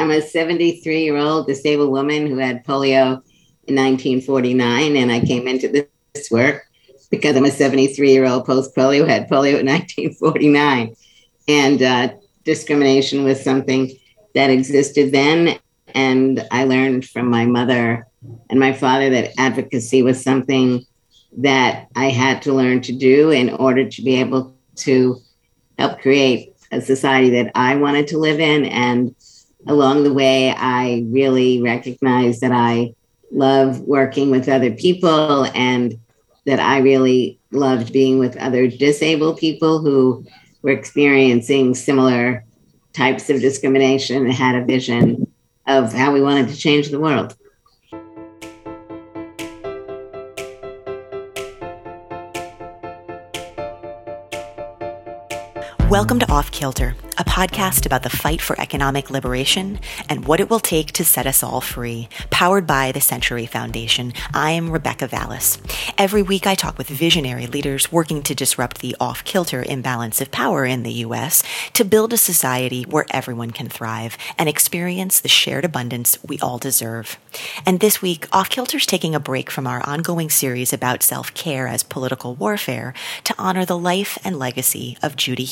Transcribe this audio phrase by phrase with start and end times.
[0.00, 3.22] I'm a 73 year old disabled woman who had polio
[3.66, 6.66] in 1949, and I came into this work
[7.10, 10.96] because I'm a 73 year old post polio had polio in 1949.
[11.48, 13.92] And uh, discrimination was something
[14.34, 15.58] that existed then.
[15.94, 18.06] And I learned from my mother
[18.48, 20.86] and my father that advocacy was something
[21.36, 25.18] that I had to learn to do in order to be able to
[25.78, 28.64] help create a society that I wanted to live in.
[28.64, 29.14] And
[29.66, 32.94] along the way, I really recognized that I
[33.30, 35.98] love working with other people and
[36.46, 40.24] that I really loved being with other disabled people who
[40.62, 42.44] were experiencing similar
[42.92, 45.30] types of discrimination and had a vision
[45.66, 47.36] of how we wanted to change the world.
[55.90, 60.48] Welcome to Off Kilter, a podcast about the fight for economic liberation and what it
[60.48, 62.08] will take to set us all free.
[62.30, 65.58] Powered by the Century Foundation, I am Rebecca Vallas.
[65.98, 70.30] Every week I talk with visionary leaders working to disrupt the off kilter imbalance of
[70.30, 71.42] power in the U.S.
[71.72, 76.58] to build a society where everyone can thrive and experience the shared abundance we all
[76.58, 77.18] deserve.
[77.66, 81.66] And this week, Off Kilter's taking a break from our ongoing series about self care
[81.66, 85.44] as political warfare to honor the life and legacy of Judy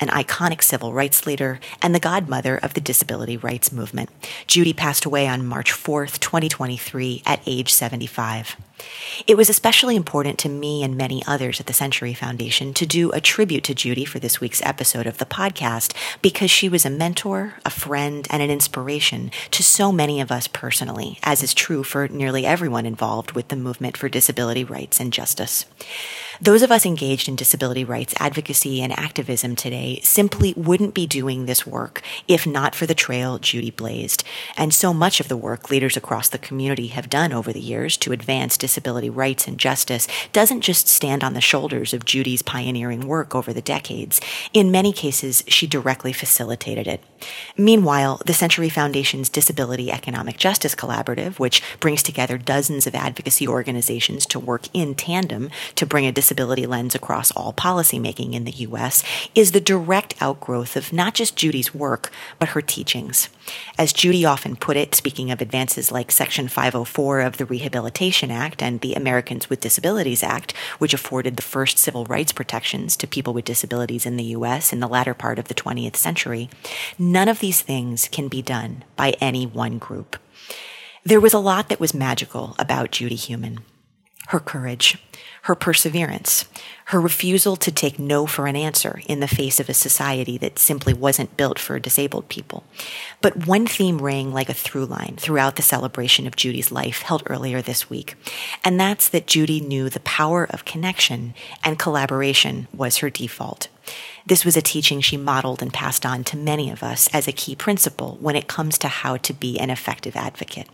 [0.00, 4.10] An iconic civil rights leader and the godmother of the disability rights movement.
[4.46, 8.56] Judy passed away on March 4th, 2023, at age 75.
[9.26, 13.10] It was especially important to me and many others at the Century Foundation to do
[13.12, 16.90] a tribute to Judy for this week's episode of the podcast because she was a
[16.90, 21.82] mentor, a friend, and an inspiration to so many of us personally, as is true
[21.82, 25.64] for nearly everyone involved with the movement for disability rights and justice.
[26.40, 31.46] Those of us engaged in disability rights advocacy and activism today simply wouldn't be doing
[31.46, 34.22] this work if not for the trail Judy blazed.
[34.56, 37.96] And so much of the work leaders across the community have done over the years
[37.98, 43.06] to advance disability rights and justice doesn't just stand on the shoulders of Judy's pioneering
[43.06, 44.20] work over the decades.
[44.52, 47.02] In many cases, she directly facilitated it.
[47.56, 54.26] Meanwhile, the Century Foundation's Disability Economic Justice Collaborative, which brings together dozens of advocacy organizations
[54.26, 59.04] to work in tandem to bring a disability lens across all policymaking in the U.S.,
[59.36, 62.10] is the direct outgrowth of not just Judy's work,
[62.40, 63.28] but her teachings.
[63.78, 68.60] As Judy often put it, speaking of advances like Section 504 of the Rehabilitation Act
[68.60, 73.32] and the Americans with Disabilities Act, which afforded the first civil rights protections to people
[73.32, 74.72] with disabilities in the U.S.
[74.72, 76.50] in the latter part of the 20th century,
[76.98, 80.16] none of these things can be done by any one group.
[81.04, 83.60] There was a lot that was magical about Judy Heumann.
[84.28, 84.98] her courage,
[85.46, 86.44] her perseverance,
[86.86, 90.58] her refusal to take no for an answer in the face of a society that
[90.58, 92.64] simply wasn't built for disabled people.
[93.20, 97.22] But one theme rang like a through line throughout the celebration of Judy's life held
[97.26, 98.16] earlier this week,
[98.64, 103.68] and that's that Judy knew the power of connection and collaboration was her default.
[104.26, 107.32] This was a teaching she modeled and passed on to many of us as a
[107.32, 110.68] key principle when it comes to how to be an effective advocate.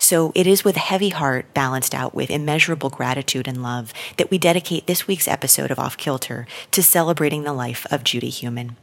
[0.00, 4.32] So it is with a heavy heart balanced out with immeasurable gratitude and love that
[4.32, 8.76] we dedicate this week's episode of Off Kilter to celebrating the life of Judy Heumann.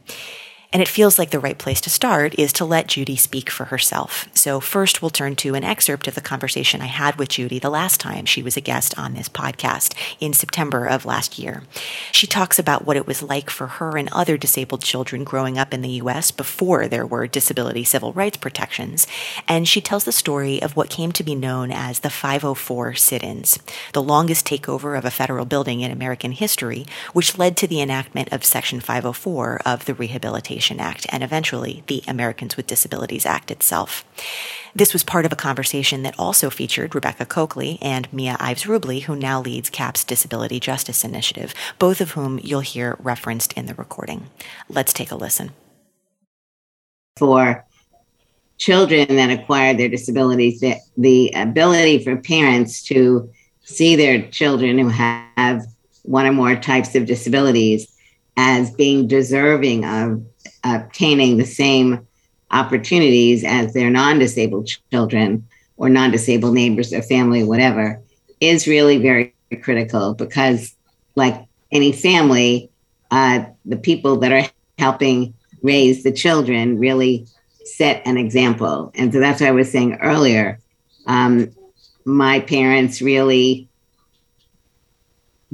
[0.76, 3.64] And it feels like the right place to start is to let Judy speak for
[3.64, 4.28] herself.
[4.34, 7.70] So, first, we'll turn to an excerpt of the conversation I had with Judy the
[7.70, 11.62] last time she was a guest on this podcast in September of last year.
[12.12, 15.72] She talks about what it was like for her and other disabled children growing up
[15.72, 16.30] in the U.S.
[16.30, 19.06] before there were disability civil rights protections.
[19.48, 23.22] And she tells the story of what came to be known as the 504 sit
[23.22, 23.58] ins,
[23.94, 28.30] the longest takeover of a federal building in American history, which led to the enactment
[28.30, 34.04] of Section 504 of the Rehabilitation Act and eventually the Americans with Disabilities Act itself.
[34.74, 39.04] This was part of a conversation that also featured Rebecca Cokley and Mia Ives Rublee,
[39.04, 43.74] who now leads CAP's Disability Justice Initiative, both of whom you'll hear referenced in the
[43.74, 44.26] recording.
[44.68, 45.52] Let's take a listen.
[47.16, 47.64] For
[48.58, 53.30] children that acquire their disabilities, the, the ability for parents to
[53.62, 55.64] see their children who have
[56.02, 57.92] one or more types of disabilities
[58.36, 60.22] as being deserving of
[60.74, 62.06] obtaining the same
[62.50, 65.46] opportunities as their non-disabled children
[65.76, 68.00] or non-disabled neighbors or family whatever
[68.40, 70.74] is really very critical because
[71.14, 72.70] like any family
[73.10, 77.26] uh, the people that are helping raise the children really
[77.64, 78.92] set an example.
[78.94, 80.58] And so that's what i was saying earlier.
[81.06, 81.50] Um,
[82.04, 83.68] my parents really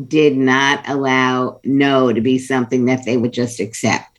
[0.08, 4.11] did not allow no to be something that they would just accept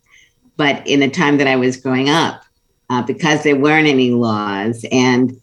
[0.57, 2.43] but in the time that I was growing up,
[2.89, 4.85] uh, because there weren't any laws.
[4.91, 5.39] And,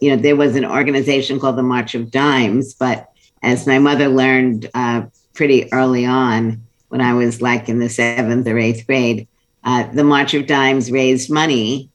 [0.00, 2.74] you know, there was an organization called the March of Dimes.
[2.74, 3.10] But
[3.42, 5.02] as my mother learned uh,
[5.34, 9.26] pretty early on, when I was like in the seventh or eighth grade,
[9.64, 11.88] uh, the March of Dimes raised money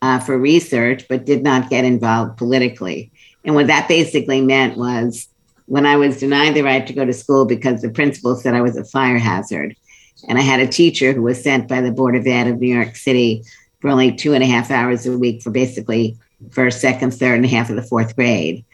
[0.00, 3.10] uh, for research, but did not get involved politically.
[3.44, 5.28] And what that basically meant was
[5.66, 8.62] when I was denied the right to go to school because the principal said I
[8.62, 9.76] was a fire hazard,
[10.26, 12.74] and I had a teacher who was sent by the Board of Ed of New
[12.74, 13.44] York City
[13.80, 16.16] for only two and a half hours a week for basically
[16.50, 18.64] first, second, third, and half of the fourth grade.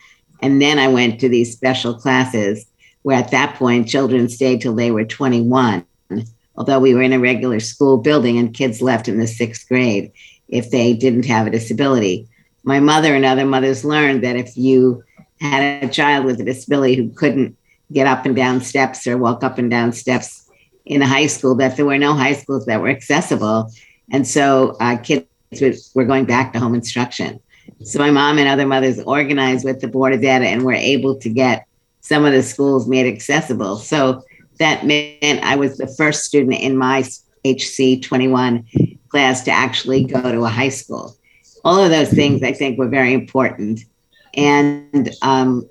[0.41, 2.67] And then I went to these special classes
[3.03, 5.85] where at that point children stayed till they were 21,
[6.57, 10.11] although we were in a regular school building and kids left in the sixth grade
[10.49, 12.29] if they didn't have a disability.
[12.63, 15.05] My mother and other mothers learned that if you
[15.41, 17.57] had a child with a disability who couldn't
[17.93, 20.44] get up and down steps or walk up and down steps
[20.85, 23.71] in high school, that there were no high schools that were accessible.
[24.11, 27.41] And so uh, kids were going back to home instruction.
[27.83, 31.17] So my mom and other mothers organized with the Board of Ed and were able
[31.17, 31.67] to get
[32.01, 33.77] some of the schools made accessible.
[33.77, 34.23] So
[34.59, 37.05] that meant I was the first student in my
[37.45, 38.67] HC 21
[39.09, 41.17] class to actually go to a high school.
[41.65, 43.81] All of those things I think were very important.
[44.35, 45.69] And, um,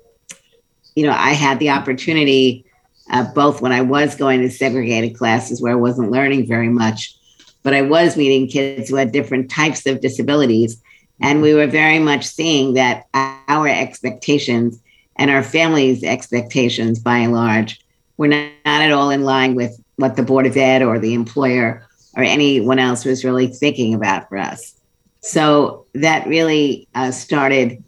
[0.96, 2.64] you know, I had the opportunity
[3.10, 7.16] uh, both when I was going to segregated classes where I wasn't learning very much,
[7.62, 10.80] but I was meeting kids who had different types of disabilities.
[11.20, 14.80] And we were very much seeing that our expectations
[15.16, 17.80] and our families' expectations, by and large,
[18.16, 21.14] were not, not at all in line with what the Board of Ed or the
[21.14, 21.86] employer
[22.16, 24.74] or anyone else was really thinking about for us.
[25.20, 27.82] So that really uh, started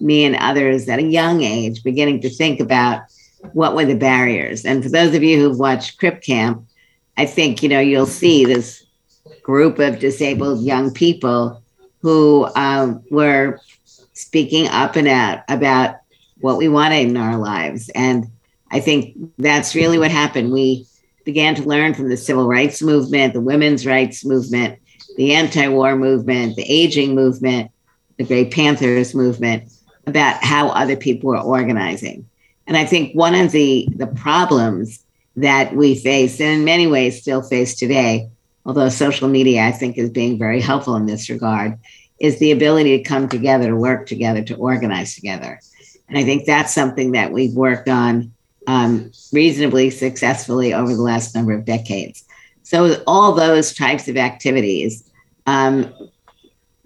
[0.00, 3.02] me and others at a young age beginning to think about
[3.52, 4.64] what were the barriers.
[4.64, 6.64] And for those of you who've watched Crip Camp,
[7.16, 8.84] I think you know you'll see this
[9.42, 11.62] group of disabled young people
[12.00, 13.60] who um, were
[14.12, 15.96] speaking up and out about
[16.40, 17.88] what we wanted in our lives.
[17.94, 18.26] And
[18.70, 20.52] I think that's really what happened.
[20.52, 20.86] We
[21.24, 24.78] began to learn from the civil rights movement, the women's rights movement,
[25.16, 27.70] the anti war movement, the aging movement,
[28.16, 29.70] the Gray Panthers movement
[30.06, 32.28] about how other people were organizing.
[32.72, 35.04] And I think one of the, the problems
[35.36, 38.30] that we face, and in many ways still face today,
[38.64, 41.78] although social media I think is being very helpful in this regard,
[42.18, 45.60] is the ability to come together, to work together, to organize together.
[46.08, 48.32] And I think that's something that we've worked on
[48.66, 52.24] um, reasonably successfully over the last number of decades.
[52.62, 55.10] So, all those types of activities
[55.44, 55.92] um,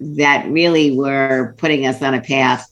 [0.01, 2.69] that really were putting us on a path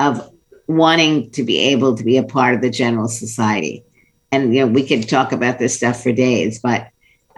[0.00, 0.32] of
[0.66, 3.84] wanting to be able to be a part of the general society.
[4.32, 6.88] And you know, we could talk about this stuff for days, but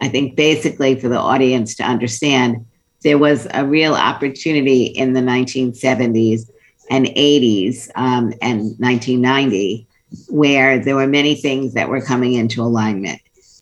[0.00, 2.64] I think basically for the audience to understand,
[3.02, 6.50] there was a real opportunity in the 1970s
[6.90, 9.86] and 80s um, and 1990
[10.28, 13.20] where there were many things that were coming into alignment.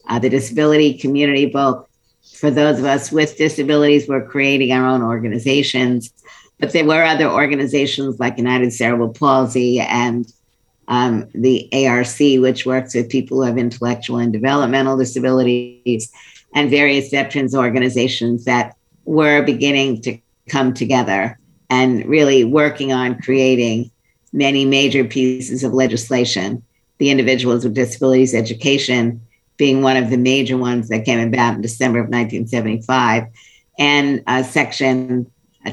[0.08, 1.88] Uh, the disability community, both
[2.34, 6.12] for those of us with disabilities, were creating our own organizations,
[6.58, 10.32] but there were other organizations like United Cerebral Palsy and
[10.88, 16.10] um, the ARC, which works with people who have intellectual and developmental disabilities,
[16.54, 20.18] and various veterans organizations that were beginning to
[20.48, 21.38] come together
[21.68, 23.90] and really working on creating
[24.32, 26.62] many major pieces of legislation.
[26.98, 29.20] The Individuals with Disabilities Education
[29.56, 33.24] being one of the major ones that came about in December of 1975,
[33.78, 35.30] and uh, Section
[35.64, 35.70] uh,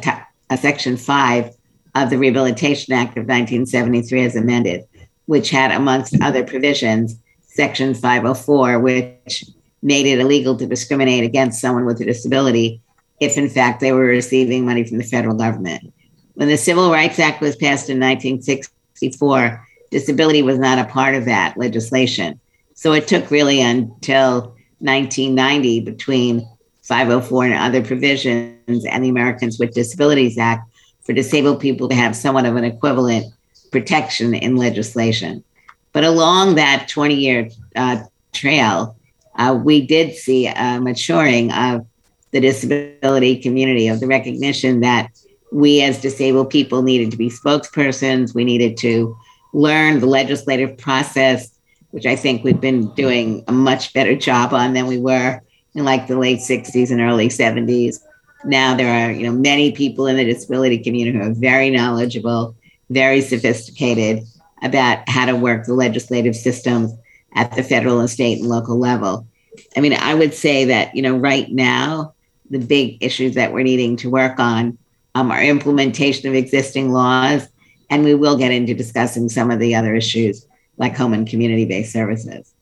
[0.58, 1.56] Section Five
[1.96, 4.84] of the Rehabilitation Act of 1973 as amended,
[5.26, 9.46] which had, amongst other provisions, Section 504, which
[9.82, 12.82] made it illegal to discriminate against someone with a disability
[13.20, 15.94] if, in fact, they were receiving money from the federal government.
[16.34, 21.26] When the Civil Rights Act was passed in 1964, disability was not a part of
[21.26, 22.40] that legislation.
[22.74, 26.48] So it took really until 1990 between
[26.84, 30.70] 504 and other provisions and the Americans with Disabilities Act
[31.04, 33.34] for disabled people to have somewhat of an equivalent
[33.72, 35.44] protection in legislation.
[35.92, 38.96] But along that 20 year uh, trail,
[39.36, 41.86] uh, we did see a maturing of
[42.32, 45.10] the disability community, of the recognition that
[45.52, 48.34] we as disabled people needed to be spokespersons.
[48.34, 49.16] We needed to
[49.54, 51.52] learn the legislative process,
[51.92, 55.42] which I think we've been doing a much better job on than we were
[55.76, 58.00] like the late 60s and early 70s.
[58.46, 62.56] Now there are, you know, many people in the disability community who are very knowledgeable,
[62.90, 64.24] very sophisticated
[64.62, 66.94] about how to work the legislative systems
[67.36, 69.28] at the federal and state and local level.
[69.76, 72.14] I mean, I would say that, you know, right now
[72.50, 74.78] the big issues that we're needing to work on
[75.16, 77.48] um, are implementation of existing laws,
[77.90, 80.46] and we will get into discussing some of the other issues
[80.78, 82.53] like home and community based services.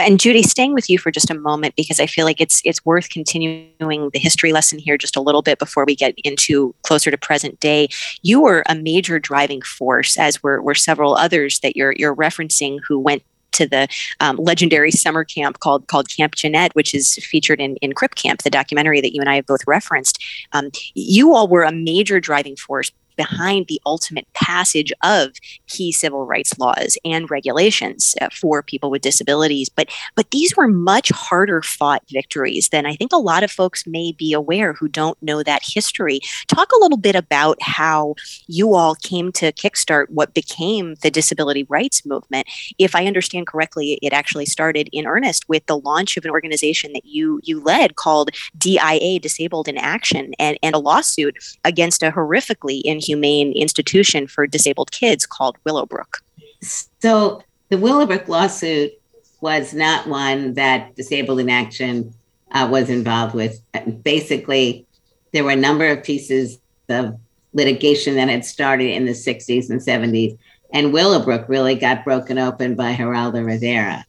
[0.00, 2.84] And Judy, staying with you for just a moment because I feel like it's it's
[2.84, 7.10] worth continuing the history lesson here just a little bit before we get into closer
[7.10, 7.88] to present day.
[8.22, 12.78] You were a major driving force, as were, were several others that you're you're referencing
[12.86, 13.88] who went to the
[14.20, 18.42] um, legendary summer camp called called Camp Jened, which is featured in in Crip Camp,
[18.42, 20.22] the documentary that you and I have both referenced.
[20.52, 25.32] Um, you all were a major driving force behind the ultimate passage of
[25.66, 29.68] key civil rights laws and regulations uh, for people with disabilities.
[29.68, 33.86] But but these were much harder fought victories than I think a lot of folks
[33.86, 36.20] may be aware who don't know that history.
[36.48, 38.14] Talk a little bit about how
[38.46, 42.48] you all came to kickstart what became the disability rights movement.
[42.78, 46.94] If I understand correctly, it actually started in earnest with the launch of an organization
[46.94, 51.36] that you you led called DIA Disabled in Action and, and a lawsuit
[51.66, 56.22] against a horrifically inhuman humane institution for disabled kids called Willowbrook.
[56.60, 58.92] So the Willowbrook lawsuit
[59.40, 62.14] was not one that Disabled in Action
[62.52, 63.60] uh, was involved with.
[64.02, 64.86] Basically,
[65.32, 67.18] there were a number of pieces of
[67.52, 70.38] litigation that had started in the 60s and 70s,
[70.72, 74.04] and Willowbrook really got broken open by Geraldo Rivera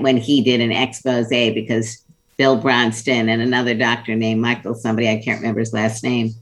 [0.00, 2.04] when he did an expose because
[2.36, 6.34] Bill Bronston and another doctor named Michael, somebody I can't remember his last name,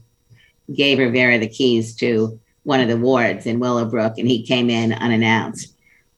[0.73, 4.93] gave Rivera the keys to one of the wards in Willowbrook, and he came in
[4.93, 5.73] unannounced.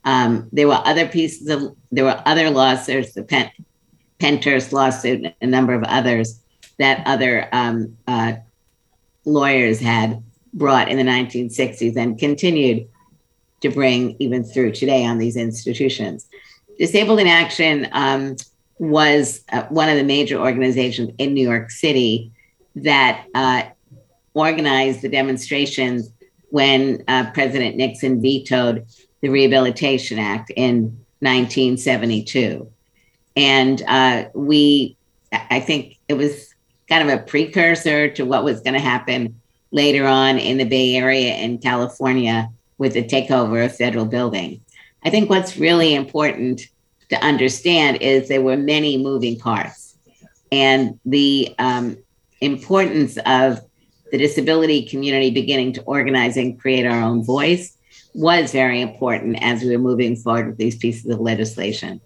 [0.06, 3.52] Um, there were other pieces of there were other lawsuits, the Pen,
[4.20, 6.40] Pennhurst lawsuit, and a number of others
[6.78, 8.34] that other um, uh,
[9.26, 10.24] lawyers had
[10.54, 12.88] brought in the 1960s and continued
[13.62, 16.28] to bring even through today on these institutions.
[16.78, 18.36] Disabled in Action um,
[18.80, 22.32] was uh, one of the major organizations in New York City
[22.76, 23.64] that uh,
[24.38, 26.12] organized the demonstrations
[26.50, 28.86] when uh, President Nixon vetoed
[29.22, 30.84] the Rehabilitation Act in
[31.20, 32.72] 1972.
[33.36, 34.96] And uh, we,
[35.32, 36.54] I think it was
[36.88, 39.40] kind of a precursor to what was going to happen
[39.72, 44.62] later on in the Bay Area in California with the takeover of federal building.
[45.04, 46.62] I think what's really important
[47.10, 49.98] to understand is there were many moving parts,
[50.52, 51.98] and the um,
[52.42, 53.62] importance of
[54.12, 57.78] the disability community beginning to organize and create our own voice
[58.14, 62.02] was very important as we were moving forward with these pieces of legislation.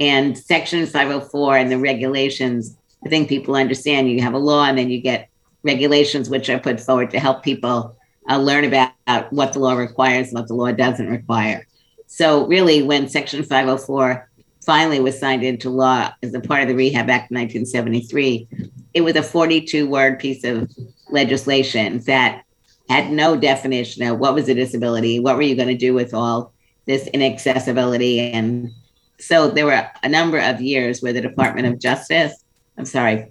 [0.00, 4.78] And Section 504 and the regulations, I think people understand you have a law and
[4.78, 5.28] then you get
[5.62, 7.96] regulations which are put forward to help people
[8.28, 8.92] uh, learn about
[9.30, 11.66] what the law requires and what the law doesn't require.
[12.06, 14.28] So, really, when Section 504
[14.64, 18.48] finally was signed into law as a part of the Rehab Act of 1973,
[18.94, 20.70] it was a 42 word piece of
[21.10, 22.42] legislation that
[22.88, 26.14] had no definition of what was a disability, what were you going to do with
[26.14, 26.52] all
[26.86, 28.18] this inaccessibility.
[28.18, 28.70] And
[29.18, 32.42] so there were a number of years where the Department of Justice,
[32.78, 33.30] I'm sorry,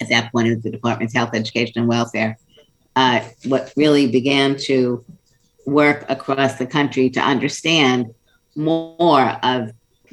[0.00, 2.38] at that point it was the Department of Health, Education, and Welfare,
[2.96, 5.04] uh, what really began to
[5.66, 8.14] work across the country to understand
[8.56, 9.70] more of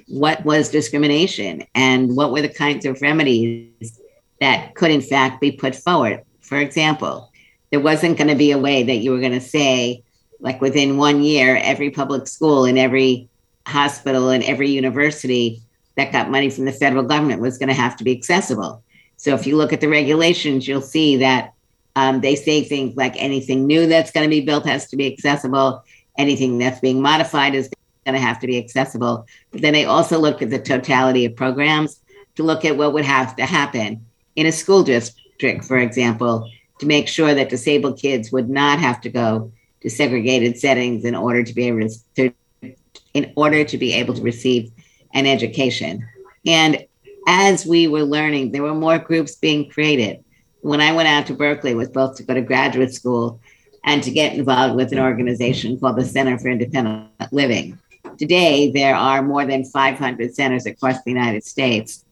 [0.07, 3.99] what was discrimination and what were the kinds of remedies
[4.41, 7.31] that could in fact be put forward for example,
[7.71, 10.03] there wasn't going to be a way that you were going to say,
[10.39, 13.27] like within one year, every public school and every
[13.65, 15.61] hospital and every university
[15.95, 18.83] that got money from the federal government was going to have to be accessible.
[19.17, 21.53] So if you look at the regulations, you'll see that
[21.95, 25.11] um, they say things like anything new that's going to be built has to be
[25.11, 25.83] accessible,
[26.17, 27.69] anything that's being modified is
[28.05, 29.25] going to have to be accessible.
[29.51, 31.99] But then they also look at the totality of programs
[32.35, 36.49] to look at what would have to happen in a school district, for example,
[36.79, 39.51] to make sure that disabled kids would not have to go
[39.81, 42.33] to segregated settings in order to be able to,
[43.13, 44.71] in order to be able to receive
[45.13, 46.07] an education.
[46.45, 46.85] And
[47.27, 50.23] as we were learning, there were more groups being created.
[50.61, 53.39] When I went out to Berkeley, was both to go to graduate school
[53.83, 57.77] and to get involved with an organization called the Center for Independent Living.
[58.17, 62.03] Today, there are more than 500 centers across the United States.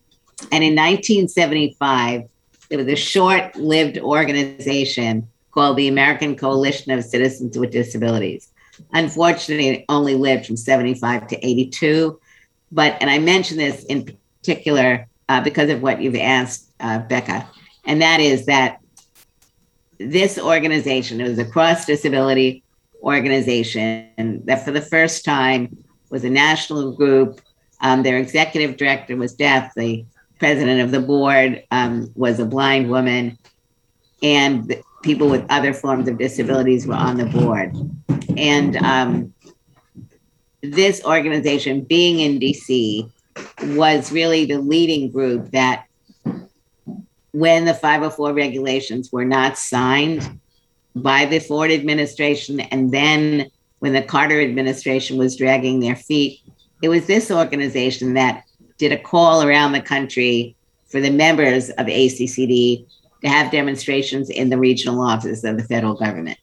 [0.51, 2.23] And in 1975,
[2.73, 8.51] it was a short lived organization called the American Coalition of Citizens with Disabilities.
[8.93, 12.19] Unfortunately, it only lived from 75 to 82.
[12.71, 17.47] But, and I mention this in particular uh, because of what you've asked, uh, Becca,
[17.85, 18.79] and that is that
[19.99, 22.63] this organization, it was a cross disability
[23.03, 25.77] organization that for the first time
[26.09, 27.39] was a national group.
[27.81, 29.73] Um, their executive director was deaf.
[29.75, 30.05] The
[30.39, 33.37] president of the board um, was a blind woman,
[34.21, 37.75] and people with other forms of disabilities were on the board.
[38.37, 39.33] And um,
[40.61, 43.09] this organization, being in DC,
[43.75, 45.85] was really the leading group that,
[47.31, 50.39] when the 504 regulations were not signed
[50.95, 53.49] by the Ford administration, and then
[53.79, 56.39] when the Carter administration was dragging their feet,
[56.81, 58.43] it was this organization that
[58.83, 60.57] did a call around the country
[60.89, 62.85] for the members of ACCD
[63.21, 66.37] to have demonstrations in the regional offices of the federal government.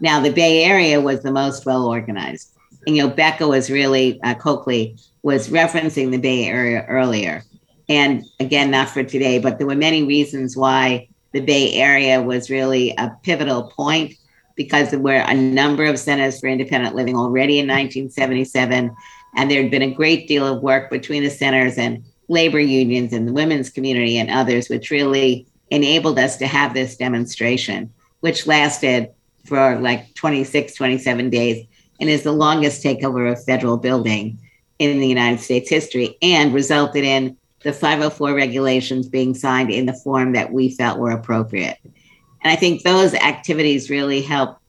[0.00, 2.48] Now, the Bay Area was the most well organized.
[2.86, 7.44] And, you know, Becca was really, uh, Cokley was referencing the Bay Area earlier.
[7.90, 12.48] And again, not for today, but there were many reasons why the Bay Area was
[12.48, 14.14] really a pivotal point
[14.56, 18.96] because there were a number of centers for independent living already in 1977.
[19.34, 23.12] And there had been a great deal of work between the centers and labor unions
[23.12, 28.46] and the women's community and others, which really enabled us to have this demonstration, which
[28.46, 29.10] lasted
[29.44, 31.66] for like 26, 27 days
[32.00, 34.38] and is the longest takeover of federal building
[34.78, 39.92] in the United States history and resulted in the 504 regulations being signed in the
[39.92, 41.78] form that we felt were appropriate.
[41.84, 44.60] And I think those activities really helped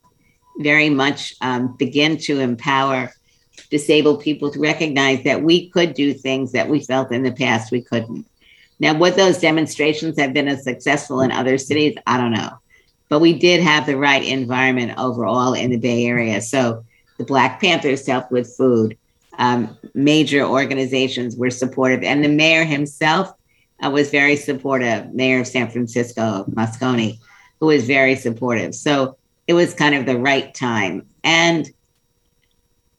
[0.60, 3.12] very much um, begin to empower
[3.74, 7.72] disabled people to recognize that we could do things that we felt in the past
[7.72, 8.24] we couldn't.
[8.80, 12.51] Now, would those demonstrations have been as successful in other cities, I don't know.
[13.10, 16.39] But we did have the right environment overall in the Bay Area.
[16.39, 16.86] So
[17.18, 18.96] the Black Panthers helped with food.
[19.39, 23.34] Um, major organizations were supportive, and the mayor himself
[23.84, 25.12] uh, was very supportive.
[25.15, 27.18] Mayor of San Francisco, Moscone,
[27.60, 28.75] who was very supportive.
[28.75, 31.08] So it was kind of the right time.
[31.24, 31.68] And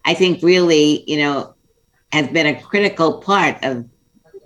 [0.04, 1.54] I think really, you know,
[2.12, 3.88] has been a critical part of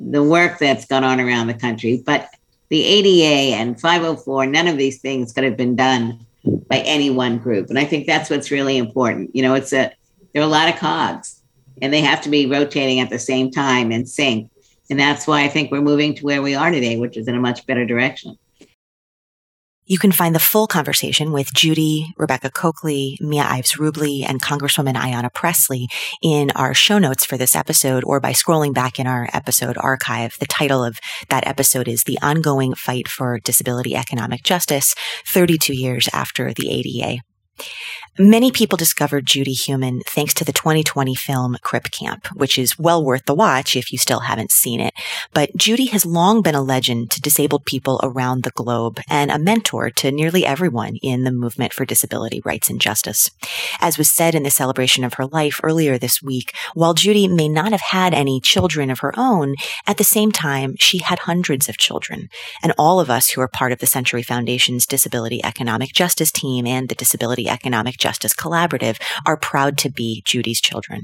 [0.01, 2.03] the work that's gone on around the country.
[2.05, 2.29] But
[2.69, 6.25] the ADA and 504, none of these things could have been done
[6.69, 7.69] by any one group.
[7.69, 9.35] And I think that's what's really important.
[9.35, 9.93] You know, it's a
[10.33, 11.43] there are a lot of cogs
[11.81, 14.51] and they have to be rotating at the same time in sync.
[14.91, 17.35] And that's why I think we're moving to where we are today, which is in
[17.35, 18.39] a much better direction.
[19.89, 24.97] You can find the full conversation with Judy, Rebecca Cokley, Mia Ives Rublee, and Congresswoman
[24.97, 25.89] Ayanna Pressley
[26.23, 30.37] in our show notes for this episode or by scrolling back in our episode archive.
[30.41, 30.99] The title of
[31.31, 34.95] that episode is The Ongoing Fight for Disability Economic Justice
[35.27, 37.23] 32 Years After the ADA.
[38.21, 43.05] Many people discovered Judy Heumann thanks to the 2020 film Crip Camp, which is well
[43.05, 44.93] worth the watch if you still haven't seen it.
[45.33, 49.39] But Judy has long been a legend to disabled people around the globe and a
[49.39, 53.31] mentor to nearly everyone in the movement for disability rights and justice.
[53.81, 57.49] As was said in the celebration of her life earlier this week, while Judy may
[57.49, 59.55] not have had any children of her own,
[59.87, 62.31] at the same time, she had hundreds of children.
[62.65, 66.67] And all of us who are part of the Century Foundation's Disability Economic Justice team
[66.67, 71.03] and the Disability Economic Justice Justice Collaborative are proud to be Judy's children.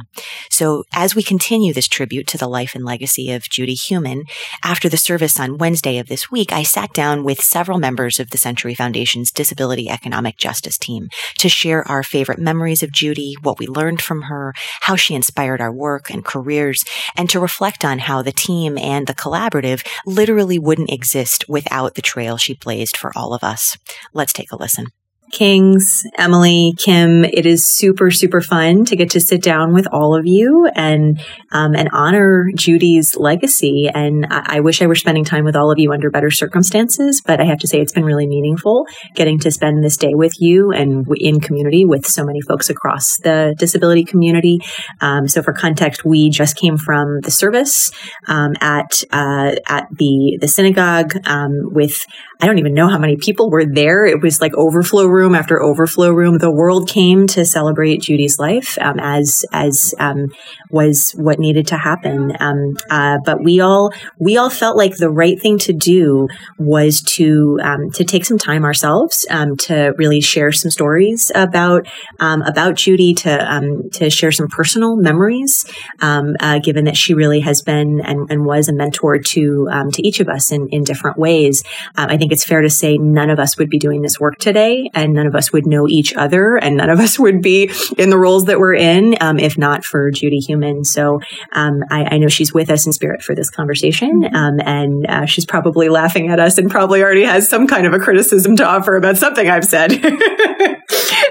[0.49, 4.25] So as we continue this tribute to the life and legacy of Judy Heumann,
[4.63, 8.31] after the service on Wednesday of this week, I sat down with several members of
[8.31, 13.59] the Century Foundation's Disability Economic Justice team to share our favorite memories of Judy, what
[13.59, 16.87] we learned from her, how she inspired our work and careers,
[17.19, 22.03] and to reflect on how the team and the collaborative literally wouldn't exist without the
[22.03, 23.77] trail she blazed for all of us.
[24.15, 24.87] Let's take a listen.
[25.33, 27.25] Kings, Emily, Kim.
[27.25, 31.21] It is super, super fun to get to sit down with all of you and
[31.53, 33.91] um, and honor Judy's legacy.
[33.93, 37.23] And I, I, wish I were spending time with all of you under better circumstances,
[37.25, 40.35] but I have to say it's been really meaningful getting to spend this day with
[40.41, 44.61] you and in community with so many folks across the disability community.
[45.01, 47.91] Um, so, for context, we just came from the service
[48.29, 52.05] um, at uh, at the the synagogue um, with
[52.45, 54.05] I don't even know how many people were there.
[54.05, 56.37] It was like overflow room after overflow room.
[56.37, 60.27] The world came to celebrate Judy's life um, as as um,
[60.69, 62.37] was what needed to happen.
[62.39, 66.29] Um, uh, but we all we all felt like the right thing to do
[66.59, 71.89] was to um, to take some time ourselves um, to really share some stories about
[72.21, 75.65] um, about Judy to to share some personal memories.
[75.99, 80.21] Uh, given that she really has been and, and was a mentor to to each
[80.21, 81.65] of us in in different ways,
[81.97, 84.91] I think it's fair to say none of us would be doing this work today
[84.93, 88.11] and none of us would know each other and none of us would be in
[88.11, 90.83] the roles that we're in um, if not for Judy Heumann.
[90.83, 91.21] So
[91.53, 94.35] um, I, I, know she's with us in spirit for this conversation mm-hmm.
[94.35, 97.93] um, and uh, she's probably laughing at us and probably already has some kind of
[97.93, 99.93] a criticism to offer about something I've said.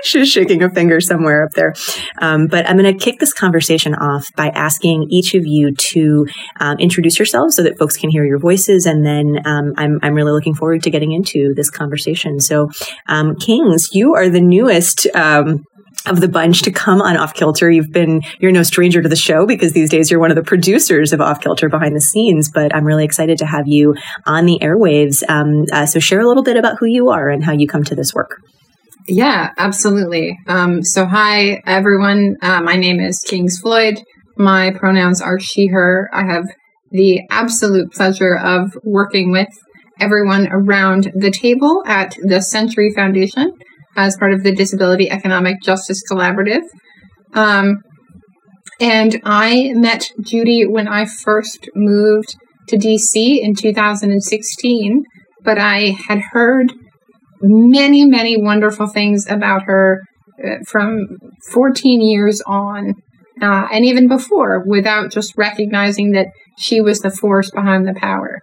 [0.05, 1.73] She's shaking a finger somewhere up there.
[2.21, 6.27] Um, but I'm going to kick this conversation off by asking each of you to
[6.59, 8.85] um, introduce yourselves so that folks can hear your voices.
[8.85, 12.39] And then um, I'm, I'm really looking forward to getting into this conversation.
[12.39, 12.69] So,
[13.07, 15.63] um, Kings, you are the newest um,
[16.05, 17.71] of the bunch to come on Off Kilter.
[17.71, 20.43] You've been, you're no stranger to the show because these days you're one of the
[20.43, 24.45] producers of Off Kilter behind the scenes, but I'm really excited to have you on
[24.45, 25.23] the airwaves.
[25.29, 27.85] Um, uh, so share a little bit about who you are and how you come
[27.85, 28.41] to this work.
[29.07, 30.37] Yeah, absolutely.
[30.47, 32.37] Um, so hi everyone.
[32.41, 34.01] Uh, my name is Kings Floyd.
[34.37, 36.09] My pronouns are she, her.
[36.13, 36.45] I have
[36.91, 39.49] the absolute pleasure of working with
[39.99, 43.51] everyone around the table at the Century Foundation
[43.97, 46.63] as part of the Disability Economic Justice Collaborative.
[47.33, 47.83] Um,
[48.79, 52.37] and I met Judy when I first moved
[52.69, 55.03] to DC in 2016,
[55.43, 56.71] but I had heard
[57.43, 60.01] many, many wonderful things about her
[60.43, 61.05] uh, from
[61.51, 62.95] 14 years on,
[63.41, 66.27] uh, and even before, without just recognizing that
[66.57, 68.39] she was the force behind the power.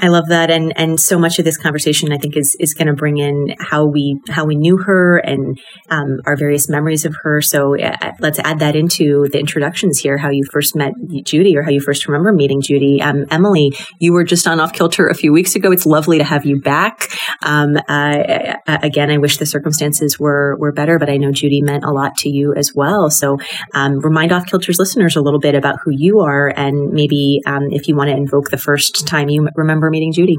[0.00, 2.86] I love that, and and so much of this conversation I think is is going
[2.86, 5.58] to bring in how we how we knew her and
[5.90, 7.40] um, our various memories of her.
[7.40, 10.16] So uh, let's add that into the introductions here.
[10.16, 10.92] How you first met
[11.24, 13.02] Judy, or how you first remember meeting Judy.
[13.02, 15.72] Um, Emily, you were just on off kilter a few weeks ago.
[15.72, 17.08] It's lovely to have you back.
[17.42, 21.84] Um, uh, again, I wish the circumstances were were better, but I know Judy meant
[21.84, 23.10] a lot to you as well.
[23.10, 23.38] So
[23.74, 27.64] um, remind off kilter's listeners a little bit about who you are, and maybe um,
[27.72, 30.38] if you want to invoke the first time you remember meeting Judy.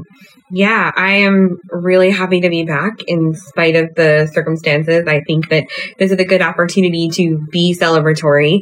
[0.52, 5.06] Yeah, I am really happy to be back in spite of the circumstances.
[5.06, 5.66] I think that
[5.98, 8.58] this is a good opportunity to be celebratory.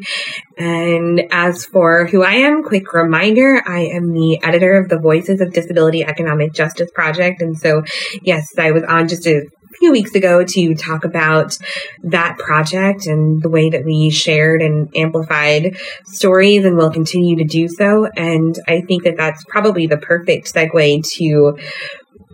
[0.58, 5.40] And as for who I am, quick reminder, I am the editor of the Voices
[5.40, 7.40] of Disability Economic Justice Project.
[7.40, 7.82] And so,
[8.22, 9.46] yes, I was on just a
[9.78, 11.56] few weeks ago to talk about
[12.02, 15.76] that project and the way that we shared and amplified
[16.06, 18.06] stories and will continue to do so.
[18.16, 21.58] And I think that that's probably the perfect segue to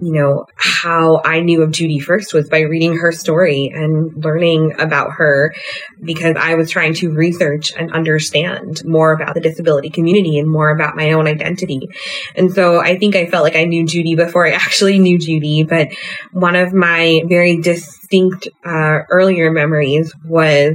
[0.01, 4.75] you know, how I knew of Judy first was by reading her story and learning
[4.81, 5.55] about her
[6.03, 10.71] because I was trying to research and understand more about the disability community and more
[10.71, 11.89] about my own identity.
[12.35, 15.63] And so I think I felt like I knew Judy before I actually knew Judy,
[15.63, 15.89] but
[16.33, 20.75] one of my very distinct uh, earlier memories was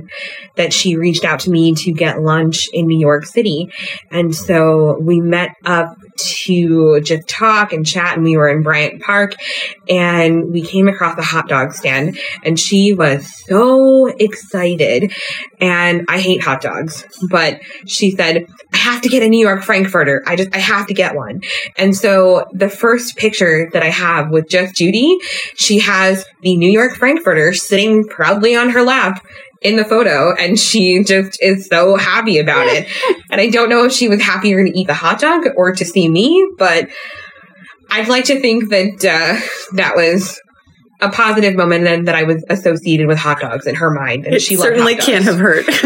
[0.56, 3.72] that she reached out to me to get lunch in New York City.
[4.12, 8.16] And so we met up to just talk and chat.
[8.16, 9.36] And we were in Bryant Park
[9.88, 15.14] and we came across a hot dog stand and she was so excited.
[15.60, 19.64] And I hate hot dogs, but she said, I have to get a New York
[19.64, 20.24] Frankfurter.
[20.26, 21.42] I just, I have to get one.
[21.78, 25.18] And so the first picture that I have with just Judy,
[25.56, 29.26] she has the New York Frankfurter sitting proudly on her lap
[29.62, 32.88] in the photo and she just is so happy about it.
[33.32, 35.86] and I don't know if she was happier to eat the hot dog or to
[35.86, 36.90] see me, but
[37.90, 40.40] I'd like to think that uh, that was
[41.02, 44.36] a positive moment and that I was associated with hot dogs in her mind, and
[44.36, 45.68] it she certainly can't have hurt.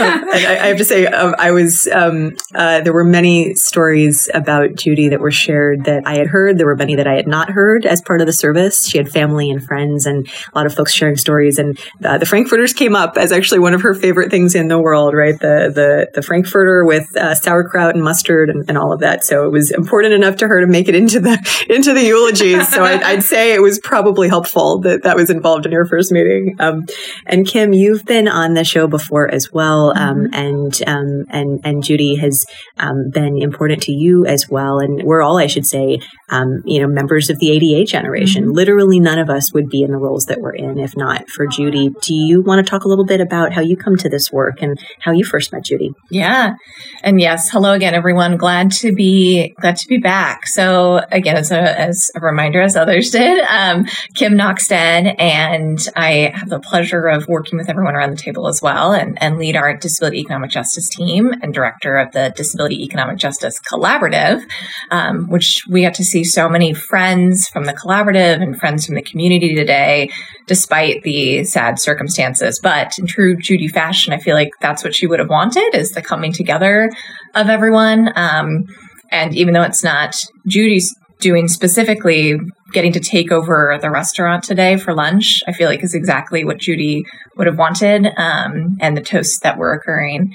[0.00, 4.28] um, I, I, have to say, um, I was um, uh, there were many stories
[4.34, 6.58] about Judy that were shared that I had heard.
[6.58, 8.88] There were many that I had not heard as part of the service.
[8.88, 11.58] She had family and friends, and a lot of folks sharing stories.
[11.58, 14.80] And uh, the Frankfurters came up as actually one of her favorite things in the
[14.80, 15.14] world.
[15.14, 19.24] Right, the the the Frankfurter with uh, sauerkraut and mustard and, and, all of that.
[19.24, 21.38] So it was important enough to her to make it into the
[21.70, 22.68] into the eulogies.
[22.68, 25.86] So I'd, I'd say it was was probably helpful that that was involved in your
[25.86, 26.56] first meeting.
[26.58, 26.86] Um,
[27.26, 30.34] and Kim, you've been on the show before as well, um, mm-hmm.
[30.34, 32.44] and um, and and Judy has
[32.78, 34.78] um, been important to you as well.
[34.78, 36.00] And we're all, I should say,
[36.30, 38.44] um, you know, members of the ADA generation.
[38.44, 38.52] Mm-hmm.
[38.52, 41.46] Literally, none of us would be in the roles that we're in if not for
[41.46, 41.90] Judy.
[42.02, 44.62] Do you want to talk a little bit about how you come to this work
[44.62, 45.90] and how you first met Judy?
[46.10, 46.54] Yeah,
[47.02, 48.36] and yes, hello again, everyone.
[48.36, 50.46] Glad to be glad to be back.
[50.46, 56.32] So again, as a as a reminder, as others did um, Kim Knackstedt, and I
[56.34, 59.56] have the pleasure of working with everyone around the table as well, and, and lead
[59.56, 64.42] our Disability Economic Justice team and director of the Disability Economic Justice Collaborative,
[64.90, 68.94] um, which we got to see so many friends from the collaborative and friends from
[68.94, 70.08] the community today,
[70.46, 72.60] despite the sad circumstances.
[72.62, 75.90] But in true Judy fashion, I feel like that's what she would have wanted is
[75.90, 76.90] the coming together
[77.34, 78.12] of everyone.
[78.14, 78.66] Um,
[79.10, 80.14] and even though it's not
[80.46, 82.38] Judy's doing specifically
[82.72, 86.58] getting to take over the restaurant today for lunch, I feel like is exactly what
[86.58, 87.04] Judy
[87.36, 90.34] would have wanted, um, and the toasts that were occurring.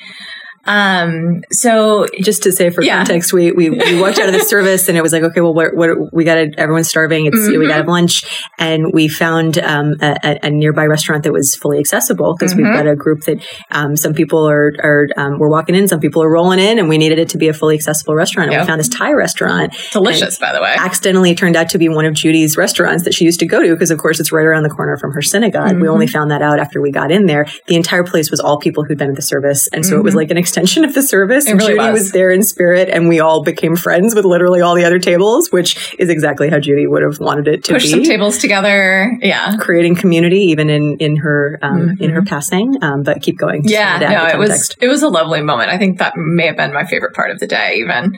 [0.65, 2.97] Um, so just to say for Yeah.
[2.97, 5.53] context, we, we we walked out of the service and it was like, okay, well,
[5.53, 6.35] what, what we got?
[6.35, 7.25] to Everyone's starving.
[7.25, 8.23] It's we got to have lunch,
[8.57, 12.73] and we found um, a, a- nearby restaurant that was fully accessible because we've Mhm.
[12.75, 16.23] got a group that um, some people are are um, we're walking in, some people
[16.23, 18.47] are rolling in, and we needed it to be a fully accessible restaurant.
[18.49, 18.61] And Yep.
[18.63, 19.73] we found this Thai restaurant.
[19.91, 20.73] delicious, by the way.
[20.77, 23.69] Accidentally, turned out to be one of Judy's restaurants that she used to go to
[23.73, 25.75] because, of course, it's right around the corner from her synagogue.
[25.75, 25.91] We Mhm.
[25.91, 27.45] only found that out after we got in there.
[27.67, 30.13] The entire place was all people who'd been at the service, and so it was
[30.13, 30.17] Mhm.
[30.17, 31.47] like an extension of the service.
[31.47, 32.01] It and really Judy was.
[32.01, 35.51] was there in spirit, and we all became friends with literally all the other tables,
[35.51, 37.75] which is exactly how Judy would have wanted it to be.
[37.75, 37.89] Push be.
[37.89, 39.17] some tables together.
[39.21, 39.57] Yeah.
[39.59, 42.83] Creating community, even in in her um, in her passing.
[42.83, 43.63] Um, but keep going.
[43.65, 45.71] Yeah, wanted to add no, it was it was a lovely moment.
[45.71, 48.15] I think that may have been my favorite part of the day, even.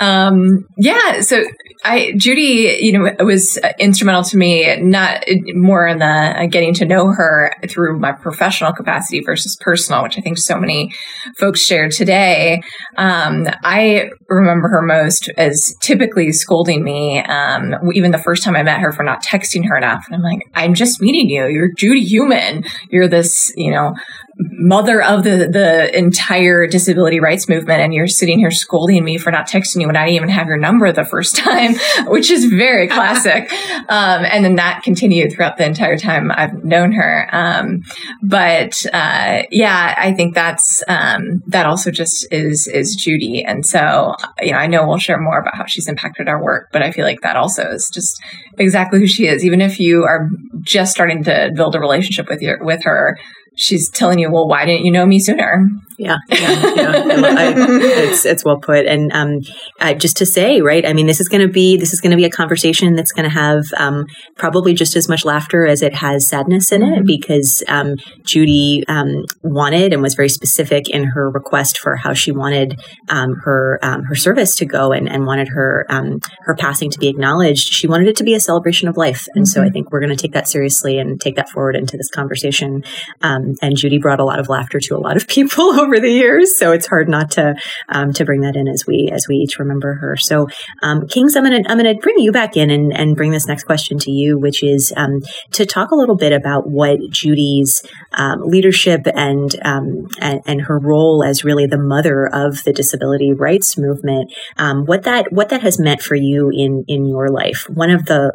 [0.00, 1.44] Um, yeah, so
[1.84, 5.24] I Judy, you know, was instrumental to me, not
[5.54, 10.16] more in the uh, getting to know her through my professional capacity versus personal, which
[10.16, 10.92] I think so many
[11.38, 12.62] folks shared today.
[12.96, 18.62] Um, I remember her most as typically scolding me, um, even the first time I
[18.62, 20.04] met her for not texting her enough.
[20.06, 21.46] And I'm like, I'm just meeting you.
[21.46, 22.64] You're Judy Heumann.
[22.90, 23.94] You're this, you know,
[24.38, 29.30] mother of the the entire disability rights movement and you're sitting here scolding me for
[29.30, 31.74] not texting you when I didn't even have your number the first time,
[32.06, 33.52] which is very classic.
[33.88, 37.28] um, and then that continued throughout the entire time I've known her.
[37.32, 37.82] Um,
[38.22, 43.44] but uh, yeah, I think that's um, that also just is is Judy.
[43.44, 46.70] And so you know, I know we'll share more about how she's impacted our work,
[46.72, 48.22] but I feel like that also is just
[48.58, 49.44] exactly who she is.
[49.44, 50.28] Even if you are
[50.62, 53.18] just starting to build a relationship with your with her,
[53.54, 55.68] she's telling you, "Well, why didn't you know me sooner?"
[56.02, 57.02] Yeah, yeah, yeah.
[57.24, 58.86] I it's it's well put.
[58.86, 59.40] And um,
[59.80, 60.84] uh, just to say, right?
[60.84, 63.12] I mean, this is going to be this is going to be a conversation that's
[63.12, 67.02] going to have um, probably just as much laughter as it has sadness in it,
[67.02, 67.06] Mhm.
[67.06, 72.32] because um, Judy um, wanted and was very specific in her request for how she
[72.32, 76.90] wanted um, her um, her service to go and, and wanted her um, her passing
[76.90, 77.68] to be acknowledged.
[77.72, 80.16] She wanted it to be a celebration of life, and so I think we're going
[80.16, 82.82] to take that seriously and take that forward into this conversation.
[83.22, 86.10] Um, and Judy brought a lot of laughter to a lot of people over the
[86.10, 87.54] years, so it's hard not to
[87.88, 90.16] um, to bring that in as we as we each remember her.
[90.16, 90.48] So,
[90.82, 93.64] um, Kings, I'm gonna I'm gonna bring you back in and, and bring this next
[93.64, 95.20] question to you, which is um,
[95.52, 100.78] to talk a little bit about what Judy's um, leadership and, um, and and her
[100.78, 105.62] role as really the mother of the disability rights movement, um, what that what that
[105.62, 107.66] has meant for you in in your life.
[107.68, 108.32] One of the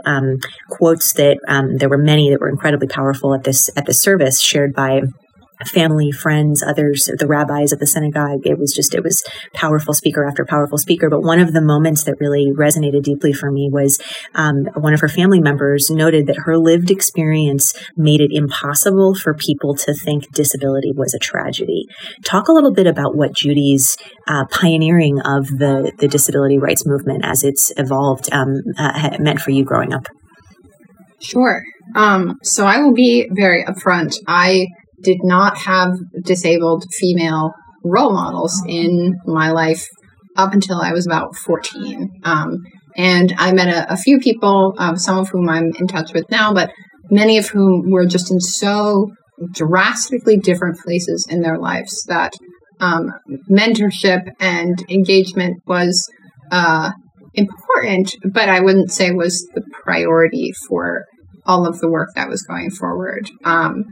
[0.69, 1.37] quotes that
[1.77, 5.01] there were many that were incredibly powerful at this at the service shared by
[5.65, 10.25] family friends others the rabbis at the synagogue it was just it was powerful speaker
[10.25, 13.99] after powerful speaker but one of the moments that really resonated deeply for me was
[14.35, 19.33] um, one of her family members noted that her lived experience made it impossible for
[19.33, 21.85] people to think disability was a tragedy
[22.23, 27.25] talk a little bit about what judy's uh, pioneering of the the disability rights movement
[27.25, 30.07] as it's evolved um, uh, meant for you growing up
[31.19, 31.63] Sure.
[31.95, 34.17] Um, so I will be very upfront.
[34.27, 34.67] I
[35.07, 39.87] did not have disabled female role models in my life
[40.35, 42.09] up until I was about 14.
[42.25, 42.57] Um,
[42.97, 46.29] and I met a, a few people, um, some of whom I'm in touch with
[46.29, 46.71] now, but
[47.09, 49.11] many of whom were just in so
[49.53, 52.33] drastically different places in their lives that
[52.81, 53.13] um,
[53.49, 56.05] mentorship and engagement was
[56.51, 56.91] uh,
[57.33, 61.05] important, but I wouldn't say was the priority for
[61.45, 63.29] all of the work that was going forward.
[63.45, 63.85] Um,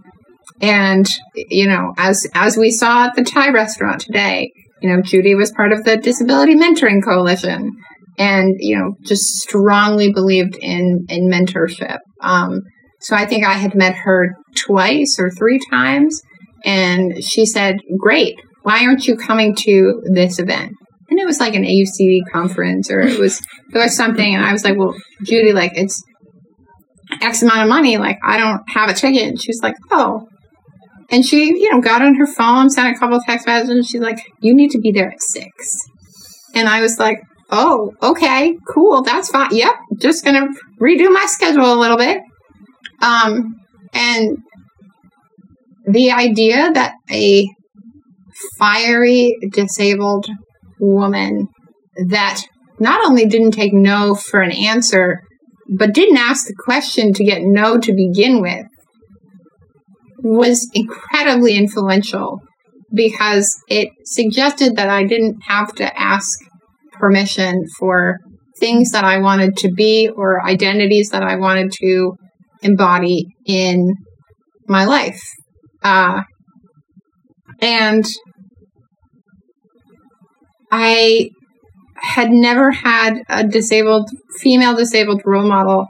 [0.61, 5.35] and you know, as as we saw at the Thai restaurant today, you know, Judy
[5.35, 7.71] was part of the Disability Mentoring Coalition,
[8.17, 11.97] and you know, just strongly believed in in mentorship.
[12.21, 12.61] Um,
[13.01, 16.21] so I think I had met her twice or three times,
[16.63, 20.71] and she said, "Great, why aren't you coming to this event?"
[21.09, 23.41] And it was like an AUCD conference, or it was
[23.73, 26.01] it was something, and I was like, "Well, Judy, like it's."
[27.21, 29.27] X amount of money, like I don't have a ticket.
[29.27, 30.27] And she's like, oh,
[31.09, 33.69] and she, you know, got on her phone, sent a couple of text messages.
[33.69, 35.77] And she's like, you need to be there at six.
[36.53, 39.01] And I was like, oh, okay, cool.
[39.03, 39.49] That's fine.
[39.51, 39.73] Yep.
[39.97, 40.47] Just to
[40.81, 42.21] redo my schedule a little bit.
[43.01, 43.55] Um,
[43.93, 44.37] and
[45.85, 47.47] the idea that a
[48.57, 50.27] fiery, disabled
[50.79, 51.47] woman
[52.09, 52.41] that
[52.79, 55.21] not only didn't take no for an answer,
[55.69, 58.65] but didn't ask the question to get no to begin with
[60.25, 62.41] was incredibly influential
[62.91, 66.39] because it suggested that I didn't have to ask
[66.93, 68.17] permission for
[68.59, 72.15] things that I wanted to be or identities that I wanted to
[72.63, 73.93] embody in
[74.67, 75.21] my life.
[75.83, 76.23] Uh,
[77.61, 78.05] and
[80.71, 81.29] I
[81.97, 84.09] had never had a disabled,
[84.39, 85.85] female disabled role model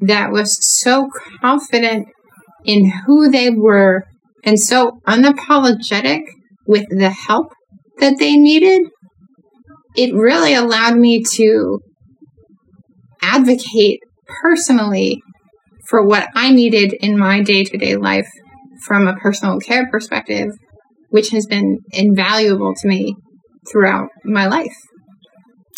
[0.00, 1.08] that was so
[1.40, 2.08] confident
[2.64, 4.04] in who they were
[4.44, 6.22] and so unapologetic
[6.66, 7.52] with the help
[7.98, 8.88] that they needed.
[9.96, 11.80] It really allowed me to
[13.22, 14.00] advocate
[14.42, 15.22] personally
[15.88, 18.28] for what I needed in my day to day life
[18.86, 20.48] from a personal care perspective,
[21.10, 23.16] which has been invaluable to me
[23.70, 24.76] throughout my life.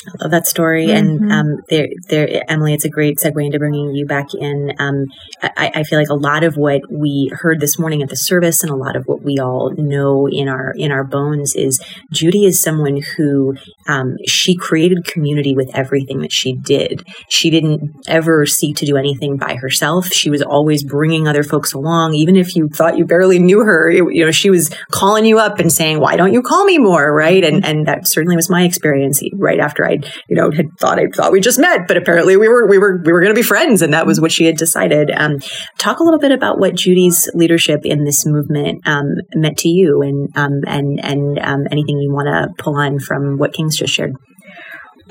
[0.09, 1.31] I love that story, mm-hmm.
[1.31, 2.75] and um, there, there, Emily.
[2.75, 4.73] It's a great segue into bringing you back in.
[4.79, 5.07] Um,
[5.43, 8.63] I, I, feel like a lot of what we heard this morning at the service,
[8.63, 12.47] and a lot of what we all know in our in our bones, is Judy
[12.47, 13.55] is someone who
[13.87, 17.07] um, she created community with everything that she did.
[17.29, 20.09] She didn't ever seek to do anything by herself.
[20.09, 23.89] She was always bringing other folks along, even if you thought you barely knew her.
[23.91, 27.15] You know, she was calling you up and saying, "Why don't you call me more?"
[27.15, 29.23] Right, and and that certainly was my experience.
[29.35, 32.37] Right after I I, you know, had thought I thought we just met, but apparently
[32.37, 34.45] we were we were we were going to be friends, and that was what she
[34.45, 35.11] had decided.
[35.11, 35.39] Um,
[35.79, 40.03] talk a little bit about what Judy's leadership in this movement um, meant to you,
[40.03, 43.95] and um, and and um, anything you want to pull on from what Kings just
[43.95, 44.15] shared.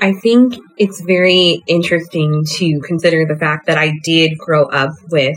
[0.02, 5.36] I think it's very interesting to consider the fact that I did grow up with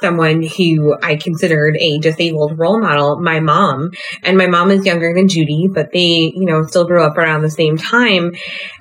[0.00, 3.90] someone who I considered a disabled role model, my mom.
[4.24, 7.42] And my mom is younger than Judy, but they, you know, still grew up around
[7.42, 8.32] the same time.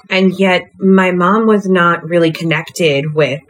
[0.09, 3.41] And yet my mom was not really connected with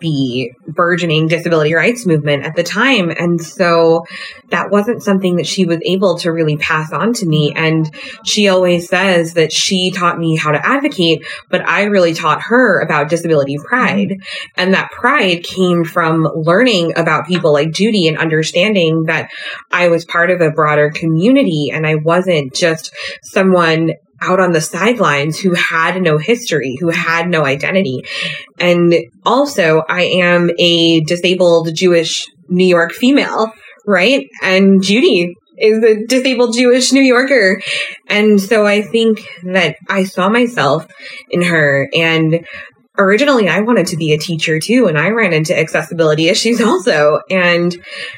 [0.00, 3.10] the burgeoning disability rights movement at the time.
[3.10, 4.04] And so
[4.50, 7.52] that wasn't something that she was able to really pass on to me.
[7.54, 12.42] And she always says that she taught me how to advocate, but I really taught
[12.42, 14.16] her about disability pride.
[14.56, 19.30] And that pride came from learning about people like Judy and understanding that
[19.70, 24.60] I was part of a broader community and I wasn't just someone out on the
[24.60, 28.04] sidelines who had no history, who had no identity.
[28.58, 33.52] And also, I am a disabled Jewish New York female,
[33.86, 34.26] right?
[34.42, 37.60] And Judy is a disabled Jewish New Yorker.
[38.06, 40.86] And so I think that I saw myself
[41.30, 42.44] in her and
[42.98, 47.20] originally I wanted to be a teacher too, and I ran into accessibility issues also.
[47.30, 47.76] And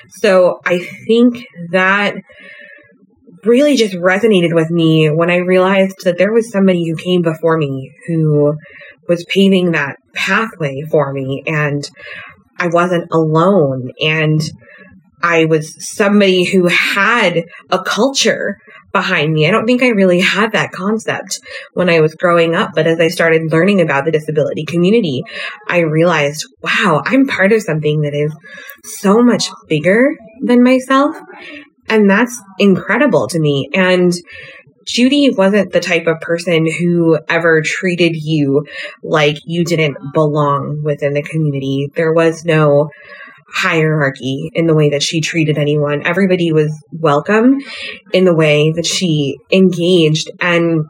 [0.08, 2.16] so I think that
[3.44, 7.56] really just resonated with me when I realized that there was somebody who came before
[7.56, 8.54] me who
[9.08, 11.88] was paving that pathway for me and
[12.58, 14.40] I wasn't alone and
[15.22, 18.56] I was somebody who had a culture
[18.92, 19.46] behind me.
[19.46, 21.40] I don't think I really had that concept
[21.74, 25.22] when I was growing up, but as I started learning about the disability community,
[25.68, 28.34] I realized, wow, I'm part of something that is
[28.84, 31.16] so much bigger than myself.
[31.90, 33.68] And that's incredible to me.
[33.74, 34.12] And
[34.86, 38.66] Judy wasn't the type of person who ever treated you
[39.02, 41.90] like you didn't belong within the community.
[41.94, 42.90] There was no
[43.52, 46.06] hierarchy in the way that she treated anyone.
[46.06, 47.58] Everybody was welcome
[48.12, 50.30] in the way that she engaged.
[50.40, 50.86] And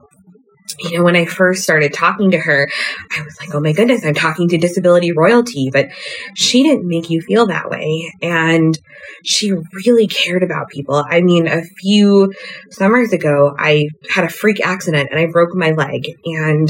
[0.79, 2.71] you know, when I first started talking to her,
[3.17, 5.71] I was like, oh my goodness, I'm talking to disability royalty.
[5.71, 5.89] But
[6.35, 8.13] she didn't make you feel that way.
[8.23, 8.79] And
[9.25, 9.53] she
[9.85, 11.05] really cared about people.
[11.09, 12.33] I mean, a few
[12.71, 16.07] summers ago, I had a freak accident and I broke my leg.
[16.25, 16.69] And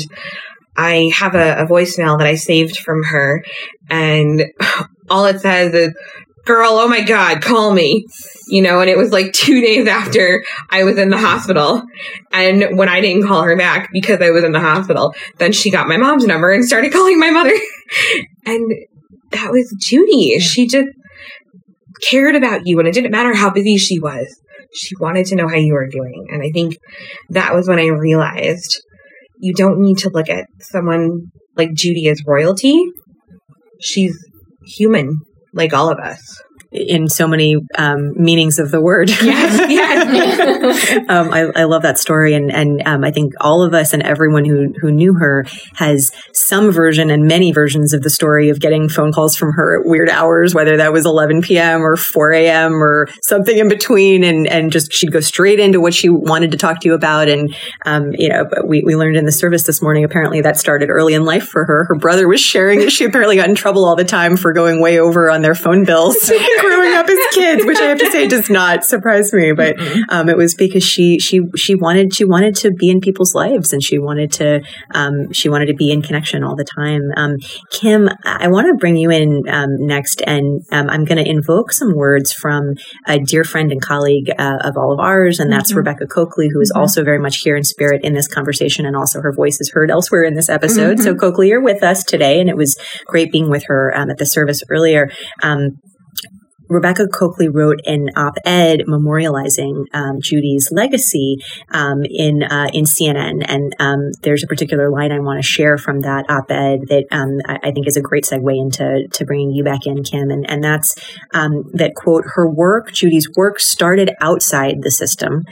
[0.77, 3.45] I have a, a voicemail that I saved from her.
[3.89, 4.45] And
[5.11, 5.95] all it says is,
[6.45, 8.07] girl, oh my God, call me.
[8.49, 11.83] You know, and it was like two days after I was in the hospital.
[12.33, 15.71] And when I didn't call her back because I was in the hospital, then she
[15.71, 17.55] got my mom's number and started calling my mother.
[18.47, 18.73] and
[19.31, 20.39] that was Judy.
[20.41, 20.89] She just
[22.03, 24.27] cared about you and it didn't matter how busy she was.
[24.75, 26.27] She wanted to know how you were doing.
[26.31, 26.79] And I think
[27.31, 28.83] that was when I realized
[29.39, 32.85] you don't need to look at someone like Judy as royalty.
[33.81, 34.17] She's
[34.65, 35.21] human
[35.53, 39.11] like all of us in so many um, meanings of the word.
[39.31, 40.99] Yes, yes.
[41.09, 44.03] um, I, I, love that story, and and um, I think all of us and
[44.03, 48.59] everyone who who knew her has some version and many versions of the story of
[48.59, 51.83] getting phone calls from her at weird hours, whether that was 11 p.m.
[51.83, 52.83] or 4 a.m.
[52.83, 56.57] or something in between, and and just she'd go straight into what she wanted to
[56.57, 57.55] talk to you about, and
[57.85, 61.15] um, you know, we we learned in the service this morning apparently that started early
[61.15, 61.85] in life for her.
[61.85, 64.81] Her brother was sharing that she apparently got in trouble all the time for going
[64.81, 66.31] way over on their phone bills.
[66.61, 69.53] growing up as kids, which I have to say does not surprise me.
[69.53, 69.77] But
[70.09, 73.73] um, it was because she she she wanted she wanted to be in people's lives,
[73.73, 74.63] and she wanted to
[74.95, 77.03] um, she wanted to be in connection all the time.
[77.17, 77.37] Um,
[77.71, 81.73] Kim, I want to bring you in um, next, and um, I'm going to invoke
[81.73, 82.75] some words from
[83.07, 85.79] a dear friend and colleague uh, of all of ours, and that's mm-hmm.
[85.79, 86.81] Rebecca Cokley, who is mm-hmm.
[86.81, 89.91] also very much here in spirit in this conversation, and also her voice is heard
[89.91, 90.97] elsewhere in this episode.
[90.97, 91.05] Mm-hmm.
[91.05, 94.19] So Cokley, you're with us today, and it was great being with her um, at
[94.19, 95.11] the service earlier.
[95.43, 95.79] Um,
[96.71, 101.39] Rebecca Cokley wrote an op-ed memorializing um, Judy's legacy
[101.73, 105.77] um, in uh, in CNN, and um, there's a particular line I want to share
[105.77, 109.51] from that op-ed that um, I, I, think is a great segue into to bringing
[109.51, 110.95] you back in, Kim, and and that's
[111.35, 115.43] um, that quote: "Her work, Judy's work, started outside the system."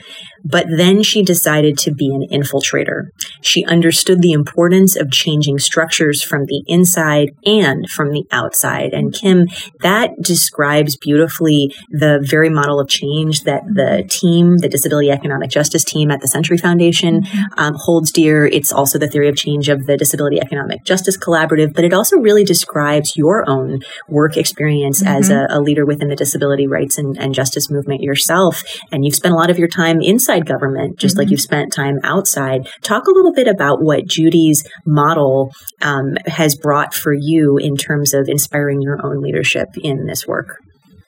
[0.43, 3.09] But then she decided to be an infiltrator.
[3.41, 8.93] She understood the importance of changing structures from the inside and from the outside.
[8.93, 9.47] And Kim,
[9.81, 15.83] that describes beautifully the very model of change that the team, the Disability Economic Justice
[15.83, 17.23] team at the Century Foundation,
[17.57, 18.45] um, holds dear.
[18.45, 22.17] It's also the theory of change of the Disability Economic Justice Collaborative, but it also
[22.17, 25.15] really describes your own work experience mm-hmm.
[25.15, 28.63] as a, a, leader within the disability rights and, and justice movement yourself.
[28.91, 31.21] And you've spent a lot of your time inside inside government, just mm-hmm.
[31.21, 32.69] like you've spent time outside.
[32.81, 35.51] Talk a little bit about what Judy's model
[35.81, 40.57] um, has brought for you in terms of inspiring your own leadership in this work.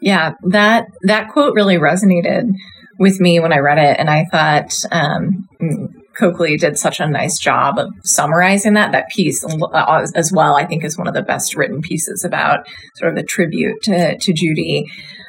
[0.02, 2.50] Yeah, that that quote really resonated
[2.98, 5.48] with me when I read it, and I thought um,
[6.16, 8.92] Cokley did such a nice job of summarizing that.
[8.94, 12.68] That piece uh, as well, I think, is one of the best written pieces about
[12.96, 14.86] sort of the tribute to, to Judy.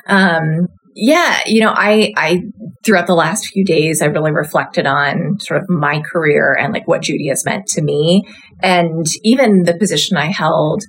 [0.07, 2.43] Um, yeah, you know, I, I,
[2.85, 6.87] throughout the last few days, I really reflected on sort of my career and like
[6.87, 8.23] what Judy has meant to me.
[8.63, 10.83] And even the position I held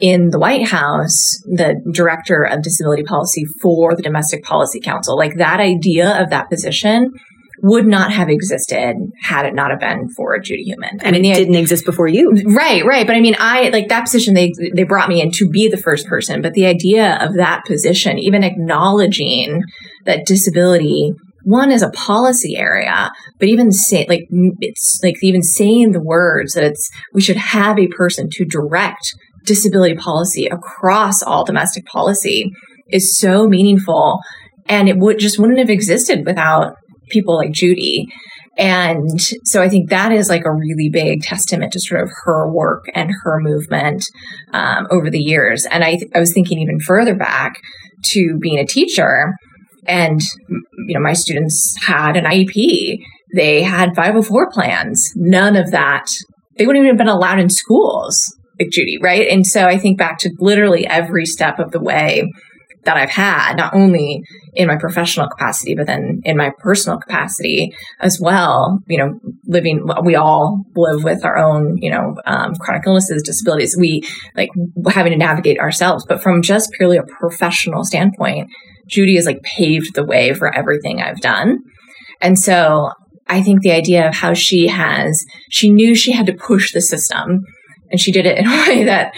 [0.00, 5.36] in the White House, the director of disability policy for the Domestic Policy Council, like
[5.36, 7.12] that idea of that position
[7.62, 11.00] would not have existed had it not have been for Judy Heumann.
[11.02, 12.30] I mean, it didn't exist before you.
[12.44, 13.06] Right, right.
[13.06, 15.76] But I mean, I like that position they they brought me in to be the
[15.76, 19.62] first person, but the idea of that position, even acknowledging
[20.04, 21.12] that disability
[21.46, 24.26] one is a policy area, but even say like
[24.60, 29.14] it's like even saying the words that it's we should have a person to direct
[29.44, 32.50] disability policy across all domestic policy
[32.90, 34.20] is so meaningful
[34.68, 36.74] and it would just wouldn't have existed without
[37.10, 38.08] people like Judy.
[38.58, 42.50] And so I think that is like a really big testament to sort of her
[42.50, 44.04] work and her movement
[44.52, 45.66] um, over the years.
[45.66, 47.60] And I, th- I was thinking even further back
[48.04, 49.34] to being a teacher,
[49.86, 52.98] and you know my students had an IEP,
[53.34, 55.12] they had 504 plans.
[55.16, 56.06] None of that
[56.56, 58.18] they wouldn't even have been allowed in schools
[58.58, 59.28] like Judy, right?
[59.28, 62.30] And so I think back to literally every step of the way
[62.86, 64.22] that I've had, not only
[64.54, 68.80] in my professional capacity, but then in my personal capacity as well.
[68.86, 73.76] You know, living, we all live with our own, you know, um, chronic illnesses, disabilities.
[73.78, 74.02] We
[74.34, 74.50] like
[74.88, 76.06] having to navigate ourselves.
[76.08, 78.48] But from just purely a professional standpoint,
[78.88, 81.58] Judy has like paved the way for everything I've done.
[82.20, 82.90] And so
[83.26, 86.80] I think the idea of how she has, she knew she had to push the
[86.80, 87.44] system
[87.90, 89.12] and she did it in a way that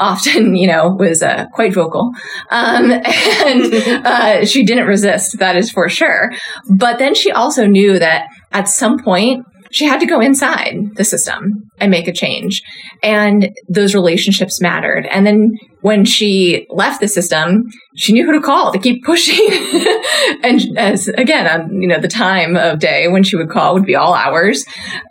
[0.00, 2.10] often, you know, was uh, quite vocal.
[2.50, 2.90] Um,
[3.44, 3.74] and
[4.04, 6.32] uh, she didn't resist, that is for sure.
[6.68, 11.04] But then she also knew that at some point, she had to go inside the
[11.04, 12.62] system and make a change.
[13.02, 15.06] And those relationships mattered.
[15.06, 19.38] And then when she left the system, she knew who to call to keep pushing.
[20.42, 23.86] and as again, on you know the time of day when she would call would
[23.86, 24.64] be all hours,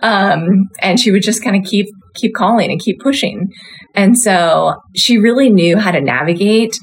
[0.03, 3.47] um, and she would just kind of keep keep calling and keep pushing.
[3.95, 6.77] And so she really knew how to navigate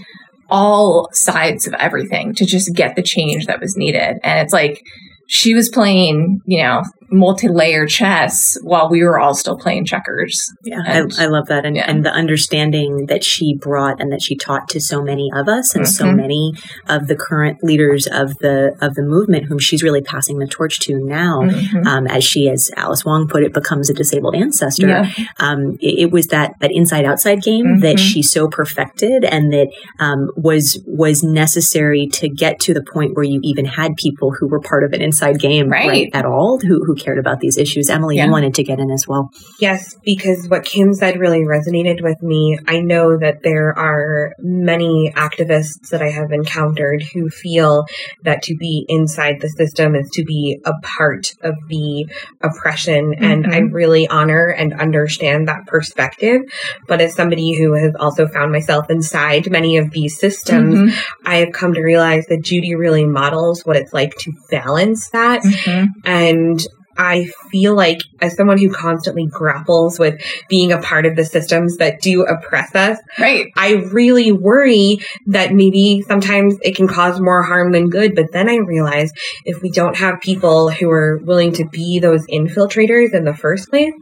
[0.49, 4.19] all sides of everything to just get the change that was needed.
[4.23, 4.83] And it's like
[5.29, 10.53] she was playing, you know, multi-layer chess while we were all still playing checkers.
[10.65, 11.85] Yeah, I, I, love that, and, yeah.
[11.89, 15.75] and the understanding that she brought and that she taught to so many of us,
[15.75, 15.93] and mm-hmm.
[15.93, 16.53] so many
[16.89, 20.81] of the current leaders of the of the movement, whom she's really passing the torch
[20.81, 21.87] to now, mm-hmm.
[21.87, 24.89] um, as she, as Alice Wong put it, becomes a disabled ancestor.
[24.89, 25.11] Yeah.
[25.39, 27.81] Um, it, it, was that that inside outside game mm-hmm.
[27.81, 33.15] that she so perfected, and that um, was was necessary to get to the point
[33.15, 36.25] where you even had people who were part of an inside game right, right at
[36.25, 37.89] all, who who cared about these issues.
[37.91, 38.27] Emily, Yeah.
[38.27, 39.31] you wanted to get in as well.
[39.61, 42.59] Yes, because what Kim said really resonated with me.
[42.67, 47.85] I know that there are many activists that I have encountered who feel
[48.25, 52.07] that to be inside the system is to be a part of the
[52.43, 53.15] oppression.
[53.19, 56.43] And I really honor and understand that perspective.
[56.89, 60.95] But as somebody who has also found myself inside many of these systems, Mhm.
[61.25, 65.43] I have come to realize that Judy really models what it's like to balance that.
[65.43, 65.89] Mhm.
[66.05, 66.61] And
[66.99, 71.77] I feel like, as someone who constantly grapples with being a part of the systems
[71.79, 73.47] that do oppress us, Right.
[73.57, 78.15] I really worry that maybe sometimes it can cause more harm than good.
[78.15, 79.13] But then I realize
[79.45, 83.69] if we don't have people who are willing to be those infiltrators in the first
[83.69, 83.95] place,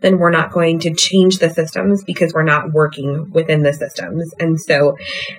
[0.00, 4.32] then we're not going to change the systems because we're not working within the systems.
[4.38, 4.96] And so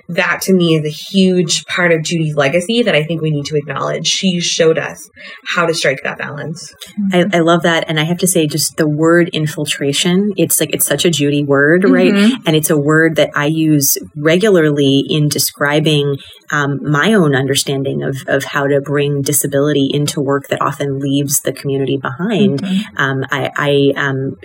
[0.10, 3.46] that to me is a huge part of Judy's legacy that I think we need
[3.46, 4.08] to acknowledge.
[4.08, 5.10] She showed us
[5.48, 6.74] how to strike that balance.
[7.12, 7.86] I, I love that.
[7.88, 11.44] And I have to say, just the word infiltration, it's like, it's such a Judy
[11.44, 12.14] word, right?
[12.14, 12.32] Mhm.
[12.46, 16.18] And it's a word that I use regularly in describing
[16.52, 21.40] um, my own understanding of, of how to bring disability into work that often leaves
[21.42, 22.62] the community behind.
[22.62, 22.82] Mhm.
[22.98, 24.36] Um, I, I um,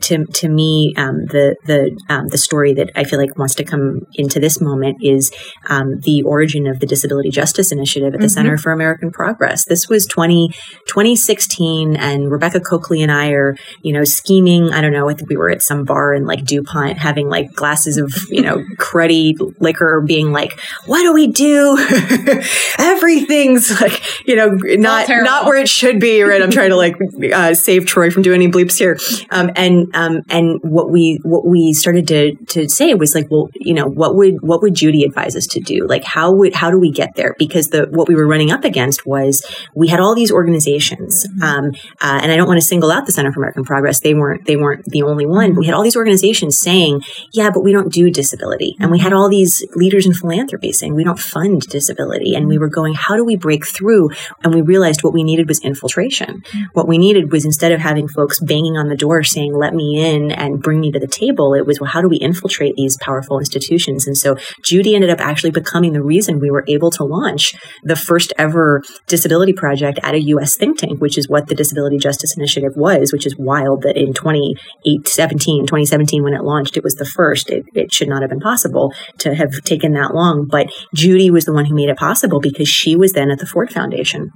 [0.00, 3.64] to, to me, um, the the um, the story that I feel like wants to
[3.64, 5.30] come into this moment is
[5.68, 8.30] um, the origin of the Disability Justice Initiative at the Mhm.
[8.30, 9.64] Center for American Progress.
[9.66, 10.48] This was 20,
[10.86, 14.72] 2016, and Rebecca Cokley and I are, you know, scheming.
[14.72, 15.08] I don't know.
[15.08, 18.42] I think we were at some bar in like DuPont having like glasses of, you
[18.42, 21.78] know, cruddy liquor, being like, "What do we do?"
[22.78, 26.22] Everything's like, you know, not not where it should be.
[26.22, 26.42] Right?
[26.42, 26.96] I'm trying to like
[27.32, 28.98] uh, save Troy from doing any bleeps here.
[29.30, 33.50] Um, and um, and what we what we started to to say was like, well,
[33.54, 35.86] you know, what would what would Judy advise us to do?
[35.86, 37.34] Like, how would how do we get there?
[37.38, 39.44] Because the what we were running up against was
[39.74, 43.12] we had all these organizations, um, uh, and I don't want to single out the
[43.12, 44.00] Center for American Progress.
[44.00, 45.54] They weren't they weren't the only one.
[45.54, 49.12] We had all these organizations saying, yeah, but we don't do disability, and we had
[49.12, 53.16] all these leaders in philanthropy saying we don't fund disability, and we were going, how
[53.16, 54.10] do we break through?
[54.42, 56.42] And we realized what we needed was infiltration.
[56.72, 59.98] What we needed was instead of having folks banging on the door saying, let me
[59.98, 62.96] in and bring me to the table, it was, well, how do we infiltrate these
[62.98, 64.06] powerful institutions?
[64.06, 67.96] And so Judy ended up actually becoming the reason we were able to launch the
[67.96, 70.56] first ever disability project at a U.S.
[70.56, 74.12] think tank, which is what the Disability Justice Initiative was, which is wild that in
[74.12, 77.50] 2017, 2017, when it launched, it was the first.
[77.50, 80.46] It, it should not have been possible to have taken that long.
[80.46, 83.46] But Judy was the one who made it possible because she was then at the
[83.46, 84.30] Ford Foundation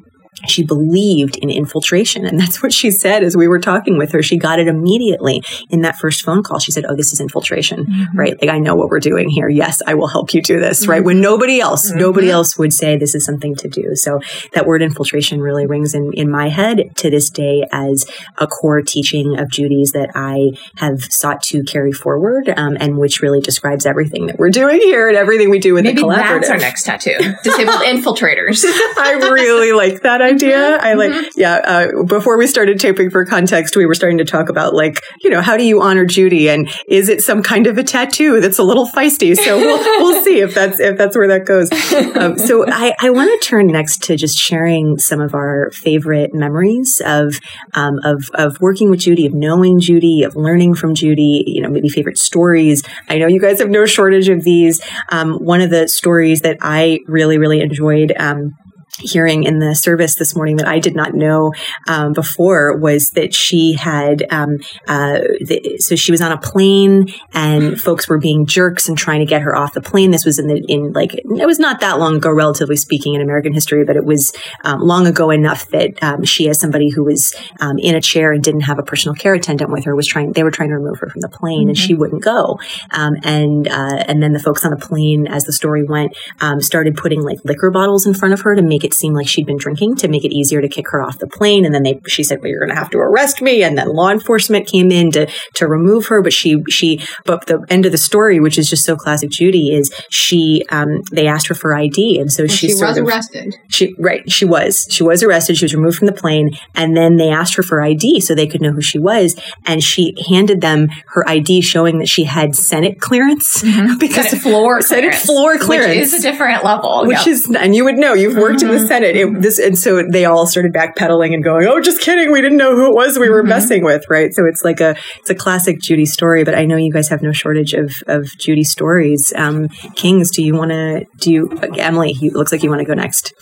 [0.47, 2.25] she believed in infiltration.
[2.27, 4.23] And that's what she said as we were talking with her.
[4.23, 6.59] She got it immediately in that first phone call.
[6.59, 8.19] She said, Oh, this is infiltration, mm-hmm.
[8.19, 8.41] right?
[8.41, 9.49] Like, I know what we're doing here.
[9.49, 10.99] Yes, I will help you do this, right?
[10.99, 11.07] Mm-hmm.
[11.07, 11.99] When nobody else, mm-hmm.
[11.99, 13.95] nobody else would say this is something to do.
[13.95, 14.21] So
[14.53, 18.07] that word infiltration really rings in, in my head to this day as
[18.39, 23.21] a core teaching of Judy's that I have sought to carry forward um, and which
[23.21, 26.41] really describes everything that we're doing here and everything we do with Maybe the collaborative.
[26.41, 27.17] that's our next tattoo.
[27.43, 28.65] Disabled infiltrators.
[28.65, 30.77] I really like that idea.
[30.77, 31.55] I like, yeah.
[31.55, 35.31] Uh, before we started taping for context, we were starting to talk about like, you
[35.31, 38.59] know, how do you honor Judy, and is it some kind of a tattoo that's
[38.59, 39.37] a little feisty?
[39.37, 41.71] So we'll we'll see if that's if that's where that goes.
[42.17, 46.35] Um, so I I want to turn next to just sharing some of our favorite
[46.35, 47.39] memories of
[47.75, 51.45] um, of of working with Judy, of knowing Judy, of learning from Judy.
[51.47, 52.83] You know, maybe favorite stories.
[53.09, 54.81] I know you guys have no shortage of these.
[55.11, 58.13] Um, one of the stories that I really really enjoyed.
[58.19, 58.57] Um,
[59.01, 61.53] hearing in the service this morning that I did not know
[61.89, 67.13] um, before was that she had um, uh, the, so she was on a plane
[67.33, 70.11] and folks were being jerks and trying to get her off the plane.
[70.11, 73.21] This was in the in like it was not that long ago, relatively speaking, in
[73.21, 74.33] American history, but it was
[74.63, 78.33] um, long ago enough that um, she, as somebody who was um, in a chair
[78.33, 80.33] and didn't have a personal care attendant with her, was trying.
[80.33, 82.61] They were trying to remove her from the plane, and she wouldn't go.
[82.91, 86.61] Um, and uh, and then the folks on the plane, as the story went, um,
[86.61, 89.47] started putting like liquor bottles in front of her to make it seem like she'd
[89.47, 91.65] been drinking to make it easier to kick her off the plane.
[91.65, 93.63] And then they, she said, well, you're going to have to arrest me.
[93.63, 96.23] And then law enforcement came in to, to remove her.
[96.23, 99.75] But she, she, but the end of the story, which is just so classic Judy
[99.75, 102.19] is she, um, they asked her for ID.
[102.21, 103.57] And so she, she was of, arrested.
[103.69, 104.31] she, right.
[104.31, 105.57] She was, she was arrested.
[105.57, 106.51] She was removed from the plane.
[106.75, 109.39] And then they asked her for ID so they could know who she was.
[109.67, 113.63] And she handed them her ID showing that she had Senate clearance
[113.99, 115.89] because Senate floor Senate clearance, floor clearance.
[115.89, 117.05] which is a different level.
[117.07, 117.27] Which Yep.
[117.29, 118.89] is, and you would know, you've worked in the mm-hmm.
[118.89, 119.17] Senate.
[119.17, 119.41] It, mm-hmm.
[119.41, 122.33] this, and so they all started backpedaling and going, "Oh, just kidding.
[122.33, 123.49] We didn't know who it was we were mm-hmm.
[123.49, 124.33] messing with." Right.
[124.35, 126.45] So it's like a, it's a classic Judy story.
[126.45, 129.33] But I know you guys have no shortage of of Judy stories.
[129.37, 131.05] Um, Kings, do you want to?
[131.19, 132.13] Do you, Emily?
[132.13, 133.33] You, looks like you want to go next.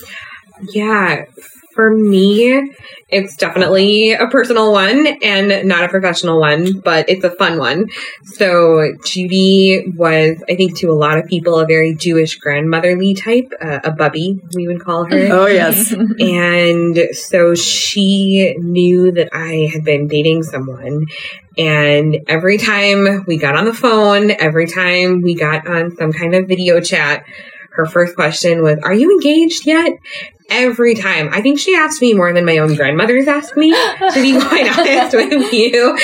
[0.70, 1.24] Yeah.
[1.74, 2.70] For me,
[3.08, 7.88] it's definitely a personal one and not a professional one, but it's a fun one.
[8.24, 13.52] So Judy was, I think, to a lot of people, a very Jewish grandmotherly type,
[13.60, 15.28] uh, a bubby, we would call her.
[15.30, 15.92] Oh, yes.
[16.18, 21.06] and so she knew that I had been dating someone.
[21.58, 26.34] And every time we got on the phone, every time we got on some kind
[26.34, 27.24] of video chat,
[27.74, 29.92] her first question was, Are you engaged yet?
[30.50, 31.30] Every time.
[31.32, 34.78] I think she asked me more than my own grandmother's asked me, to be quite
[34.78, 35.98] honest with you.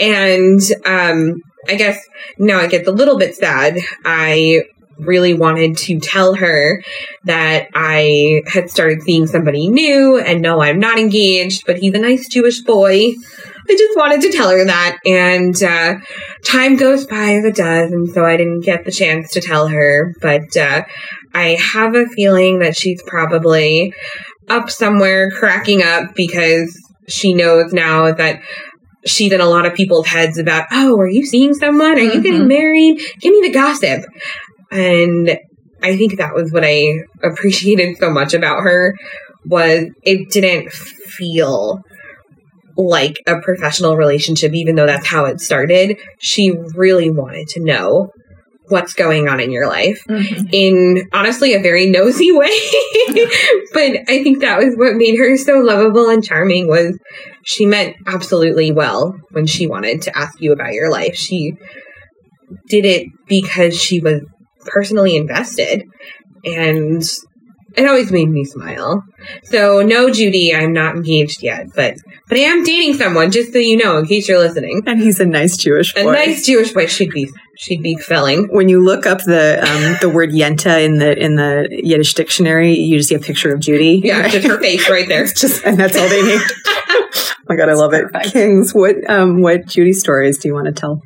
[0.00, 2.04] And um, I guess
[2.38, 3.78] now it gets a little bit sad.
[4.04, 4.64] I
[4.98, 6.82] really wanted to tell her
[7.24, 11.98] that I had started seeing somebody new and no, I'm not engaged, but he's a
[11.98, 13.12] nice Jewish boy.
[13.68, 14.98] I just wanted to tell her that.
[15.06, 15.96] And uh,
[16.44, 17.90] time goes by as it does.
[17.92, 20.12] And so I didn't get the chance to tell her.
[20.20, 20.82] But uh,
[21.32, 23.92] I have a feeling that she's probably
[24.48, 28.40] up somewhere cracking up because she knows now that
[29.06, 31.92] she's in a lot of people's heads about, oh, are you seeing someone?
[31.98, 32.48] Are you getting Mhm.
[32.48, 33.00] married?
[33.20, 34.04] Give me the gossip.
[34.70, 35.38] And
[35.82, 38.94] I think that was what I appreciated so much about her
[39.46, 41.82] was it didn't feel
[42.76, 45.96] like a professional relationship, even though that's how it started.
[46.18, 48.10] She really wanted to know
[48.68, 50.48] what's going on in your life Mhm.
[50.50, 52.48] in honestly a very nosy way.
[53.74, 56.98] but I think that was what made her so lovable and charming was
[57.44, 61.14] she meant absolutely well when she wanted to ask you about your life.
[61.14, 61.52] She
[62.68, 64.22] did it because she was
[64.64, 65.84] personally invested
[66.44, 67.02] and
[67.76, 69.02] it always made me smile.
[69.44, 71.94] So no, Judy, I'm not engaged yet, but
[72.28, 74.82] but I am dating someone, just so you know, in case you're listening.
[74.86, 76.08] And he's a nice Jewish boy.
[76.08, 76.86] A nice Jewish boy.
[76.86, 78.48] She'd be she'd be filling.
[78.50, 82.74] when you look up the um, the word yenta in the in the Yiddish dictionary,
[82.74, 84.00] you just see a picture of Judy.
[84.04, 85.24] Yeah, just her face right there.
[85.34, 86.40] It's just and that's all they need.
[86.66, 87.08] oh
[87.48, 88.04] my god, I love it.
[88.30, 91.00] Kings, what um what Judy stories do you want to tell?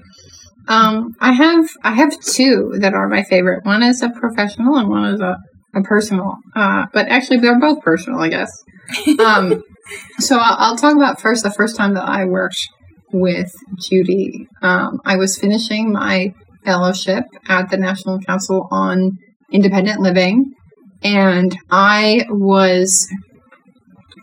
[0.69, 3.65] Um, I have I have two that are my favorite.
[3.65, 5.39] One is a professional and one is a,
[5.75, 6.37] a personal.
[6.55, 8.51] Uh, but actually, they're both personal, I guess.
[9.21, 9.63] Um,
[10.19, 12.69] so I'll, I'll talk about first the first time that I worked
[13.13, 14.49] with Judy.
[14.63, 16.33] Um, I was finishing my
[16.65, 19.19] fellowship at the National Council on
[19.53, 20.55] Independent Living,
[21.03, 23.09] and I was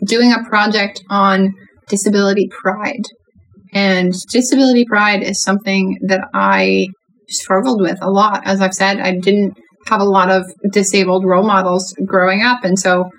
[0.04, 1.54] doing a project on
[1.88, 3.02] disability pride.
[3.72, 6.88] And disability pride is something that I
[7.28, 8.42] struggled with a lot.
[8.46, 9.58] As I've said, I didn't
[9.88, 12.64] have a lot of disabled role models growing up.
[12.64, 13.10] And so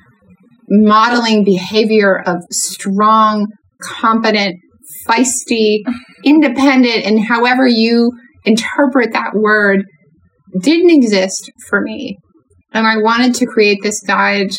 [0.69, 3.47] modeling behavior of strong,
[3.81, 4.55] competent,
[5.07, 5.79] feisty,
[6.23, 8.11] independent, and however you
[8.45, 9.83] interpret that word
[10.61, 12.17] didn't exist for me.
[12.73, 14.51] And I wanted to create this guide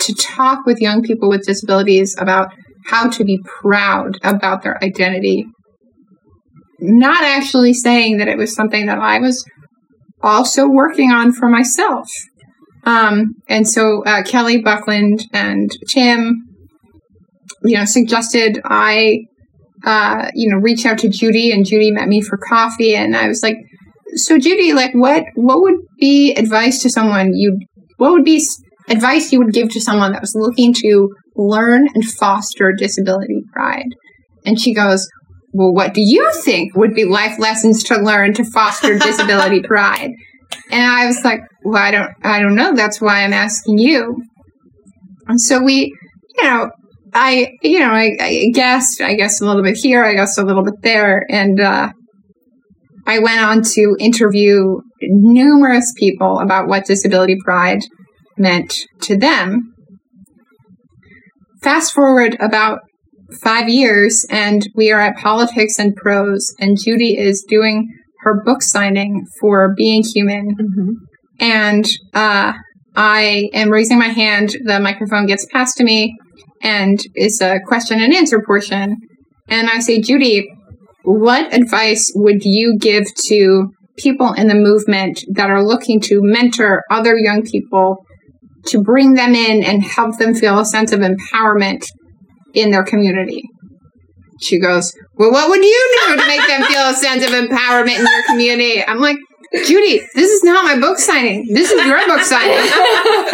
[0.00, 2.52] to talk with young people with disabilities about
[2.86, 5.46] how to be proud about their identity.
[6.78, 9.44] Not actually saying that it was something that I was
[10.26, 12.08] also working on for myself.
[12.84, 16.46] Um, and so uh, Kelly Buckland and Tim,
[17.64, 19.20] you know, suggested I,
[19.84, 23.28] uh, you know, reach out to Judy, and Judy met me for coffee, and I
[23.28, 23.56] was like,
[24.14, 27.58] "So Judy, like, what what would be advice to someone you?
[27.96, 28.44] What would be
[28.88, 33.88] advice you would give to someone that was looking to learn and foster disability pride?"
[34.44, 35.08] And she goes,
[35.56, 40.10] "Well, what do you think would be life lessons to learn to foster disability pride?"
[40.70, 42.74] And I was like, "Well, I don't, I don't know.
[42.74, 44.22] That's why I'm asking you."
[45.28, 45.92] And so we,
[46.36, 46.70] you know,
[47.12, 50.44] I, you know, I, I guessed, I guessed a little bit here, I guessed a
[50.44, 51.88] little bit there, and uh,
[53.06, 57.80] I went on to interview numerous people about what disability pride
[58.36, 59.74] meant to them.
[61.62, 62.80] Fast forward about
[63.42, 67.88] five years, and we are at Politics and Prose, and Judy is doing
[68.20, 70.56] her book signing for Being Heumann.
[71.38, 72.54] And uh,
[72.94, 76.16] I am raising my hand, the microphone gets passed to me,
[76.62, 78.96] and it's a question and answer portion.
[79.48, 80.48] And I say, Judy,
[81.04, 86.82] what advice would you give to people in the movement that are looking to mentor
[86.90, 88.04] other young people
[88.66, 91.84] to bring them in and help them feel a sense of empowerment
[92.56, 93.42] in their community?
[94.42, 97.98] She goes, Well, what would you do to make them feel a sense of empowerment
[98.00, 98.84] in your community?
[98.84, 99.16] I'm like,
[99.64, 101.46] Judy, this is not my book signing.
[101.54, 102.58] This is your book signing.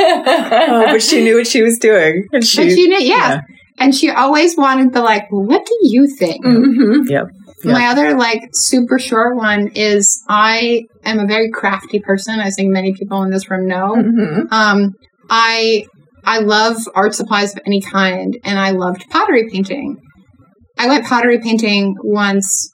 [0.04, 2.26] Oh, but she knew what she was doing.
[2.32, 3.40] And she, But she did, yeah.
[3.78, 6.44] And she always wanted the like, well, what do you think?
[6.44, 7.08] Mm-hmm.
[7.08, 7.24] Yep.
[7.64, 12.40] My other like super short one is I am a very crafty person.
[12.40, 13.94] I think many people in this room know.
[13.96, 14.52] Mhm.
[14.52, 14.92] Um,
[15.30, 15.86] I
[16.24, 20.00] I love art supplies of any kind, and I loved pottery painting.
[20.78, 22.70] I went pottery painting once.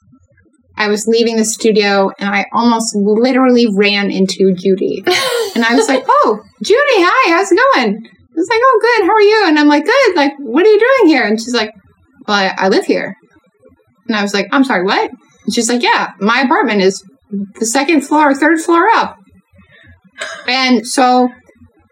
[0.77, 5.03] I was leaving the studio, and I almost literally ran into Judy.
[5.55, 9.05] and I was like, "Oh, Judy, hi, how's it going?" I was like, "Oh, good.
[9.05, 10.15] How are you?" And I'm like, "Good.
[10.15, 11.71] Like, what are you doing here?" And she's like,
[12.27, 13.15] "Well, I, I live here."
[14.07, 17.03] And I was like, "I'm sorry, what?" And she's like, "Yeah, my apartment is
[17.59, 19.17] the second floor, third floor up."
[20.47, 21.29] And so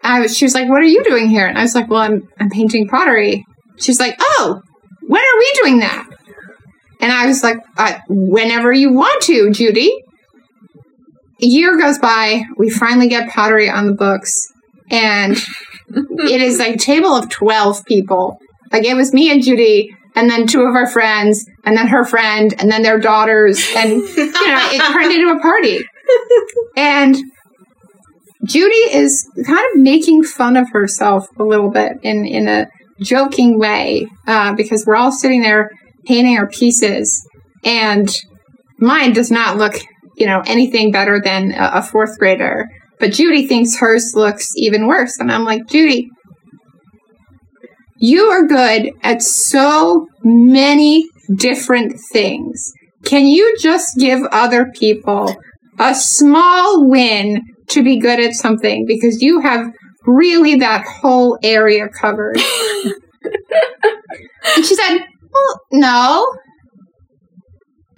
[0.04, 2.02] I was, she was like, "What are you doing here?" And I was like, "Well,
[2.02, 3.46] I'm I'm painting pottery."
[3.78, 4.62] She's like, "Oh,
[5.02, 6.08] when are we doing that?"
[7.00, 9.92] And I was like, uh, "Whenever you want to, Judy."
[11.40, 14.52] A year goes by, we finally get pottery on the books,
[14.90, 15.38] and
[15.90, 18.40] it is like a table of twelve people.
[18.72, 22.04] Like it was me and Judy, and then two of our friends, and then her
[22.04, 25.80] friend, and then their daughters, and you know, it turned into a party.
[26.78, 27.16] And
[28.46, 32.68] Judy is kind of making fun of herself a little bit in in a
[33.02, 35.72] joking way uh, because we're all sitting there
[36.06, 37.28] painting our pieces,
[37.64, 38.10] and
[38.80, 39.76] mine does not look,
[40.16, 42.68] you know, anything better than a, a fourth grader.
[43.00, 46.10] But Judy thinks hers looks even worse, and I'm like, Judy,
[48.00, 52.72] you are good at so many different things.
[53.04, 55.36] Can you just give other people
[55.80, 59.72] a small win to be good at something because you have
[60.06, 62.38] really that whole area covered.
[63.26, 66.26] and she said, Well, no.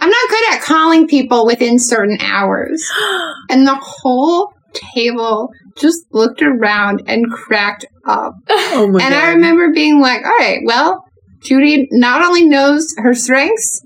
[0.01, 2.89] I'm not good at calling people within certain hours.
[3.51, 4.53] And the whole
[4.93, 8.34] table just looked around and cracked up.
[8.49, 9.24] Oh my and God.
[9.24, 11.03] I remember being like, all right, well,
[11.41, 13.82] Judy not only knows her strengths,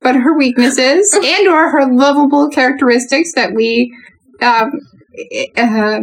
[0.00, 3.92] but her weaknesses and or her lovable characteristics that we
[4.40, 4.70] um,
[5.56, 6.00] uh,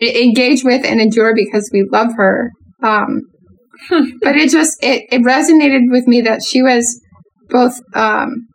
[0.00, 2.50] engage with and endure because we love her.
[2.82, 3.22] Um,
[3.90, 7.00] but it just it, it resonated with me that she was
[7.48, 8.46] both um,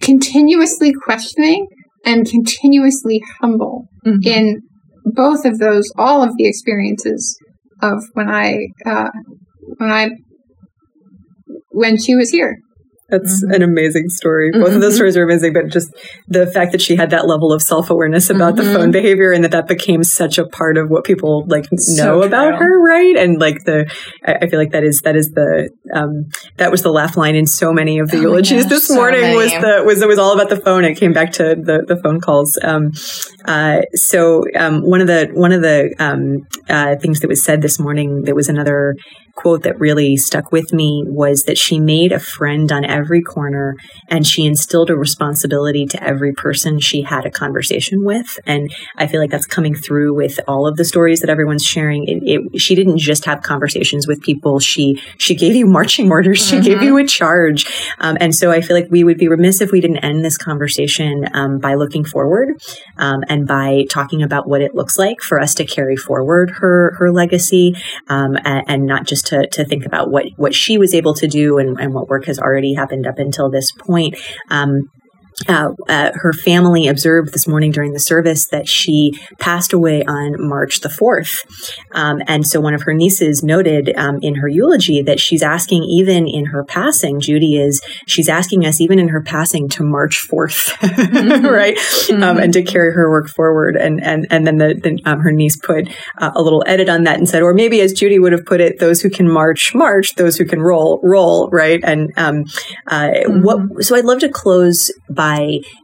[0.00, 1.66] continuously questioning
[2.04, 4.24] and continuously humble Mhm.
[4.26, 4.60] in
[5.04, 7.36] both of those, all of the experiences
[7.82, 9.10] of when I uh,
[9.78, 10.10] when I
[11.70, 12.58] when she was here.
[13.10, 13.54] That's Mhm.
[13.56, 14.50] an amazing story.
[14.52, 14.96] Both of those Mhm.
[14.96, 15.88] stories are amazing, but just
[16.28, 18.72] the fact that she had that level of self awareness about the Mhm.
[18.72, 22.22] phone behavior and that that became such a part of what people like So know
[22.22, 23.16] about her, right?
[23.16, 23.86] And like the,
[24.26, 26.26] I I feel like that is that is the um
[26.58, 28.94] that was the laugh line in so many of the Oh eulogies gosh, this so
[28.94, 30.84] morning was the was it was all about the phone.
[30.84, 32.58] It came back to the the phone calls.
[32.62, 32.90] Um,
[33.46, 36.38] uh, so um, one of the one of the um,
[36.68, 38.94] uh, things that was said this morning that was another
[39.34, 43.76] quote that really stuck with me was that she made a friend on every corner
[44.08, 48.38] and she instilled a responsibility to every person she had a conversation with.
[48.46, 52.06] And i feel like that's coming through with all of the stories that everyone's sharing.
[52.06, 54.60] It, it, she didn't just have conversations with people.
[54.60, 56.46] She she gave you marching orders.
[56.46, 57.66] She gave you a charge.
[57.98, 60.36] Um, and so i feel like we would be remiss if we didn't end this
[60.36, 62.60] conversation um, by looking forward
[62.98, 66.94] um, and by talking about what it looks like for us to carry forward her
[66.98, 67.74] her legacy
[68.08, 71.26] um, and, and not just to, to think about what what she was able to
[71.26, 74.16] do and, and what work has already happened up until this point.
[74.50, 74.90] Um,
[75.48, 80.34] uh, uh, her family observed this morning during the service that she passed away on
[80.38, 81.46] March the 4th.
[81.92, 85.84] Um, and so one of her nieces noted um, in her eulogy that she's asking,
[85.84, 90.26] even in her passing, Judy is, she's asking us, even in her passing, to March
[90.30, 90.70] 4th,
[91.50, 91.78] right?
[92.22, 93.76] Um, and to carry her work forward.
[93.76, 95.88] And, and, and then the, the um, her niece put
[96.18, 98.60] uh, a little edit on that and said, or maybe as Judy would have put
[98.60, 101.80] it, those who can march, march, those who can roll, roll, right?
[101.82, 102.44] And um,
[102.86, 105.29] uh, what, so I'd love to close by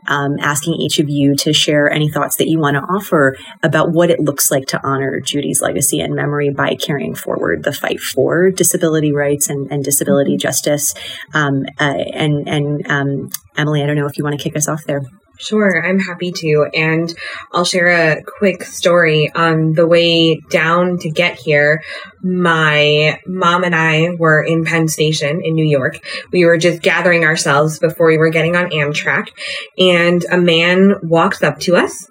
[0.06, 3.90] um, asking each of you to share any thoughts that you want to offer about
[3.92, 8.00] what it looks like to honor Judy's legacy and memory by carrying forward the fight
[8.00, 10.94] for disability rights and, and disability justice.
[11.34, 14.68] Um, uh, and and um, Emily, I don't know if you want to kick us
[14.68, 15.02] off there.
[15.38, 16.68] Sure, I'm happy to.
[16.74, 17.14] And
[17.52, 21.82] I'll share a quick story on the way down to get here.
[22.26, 26.00] My mom and I were in Penn Station in New York.
[26.32, 29.28] We were just gathering ourselves before we were getting on Amtrak.
[29.78, 32.08] And a man walks up to us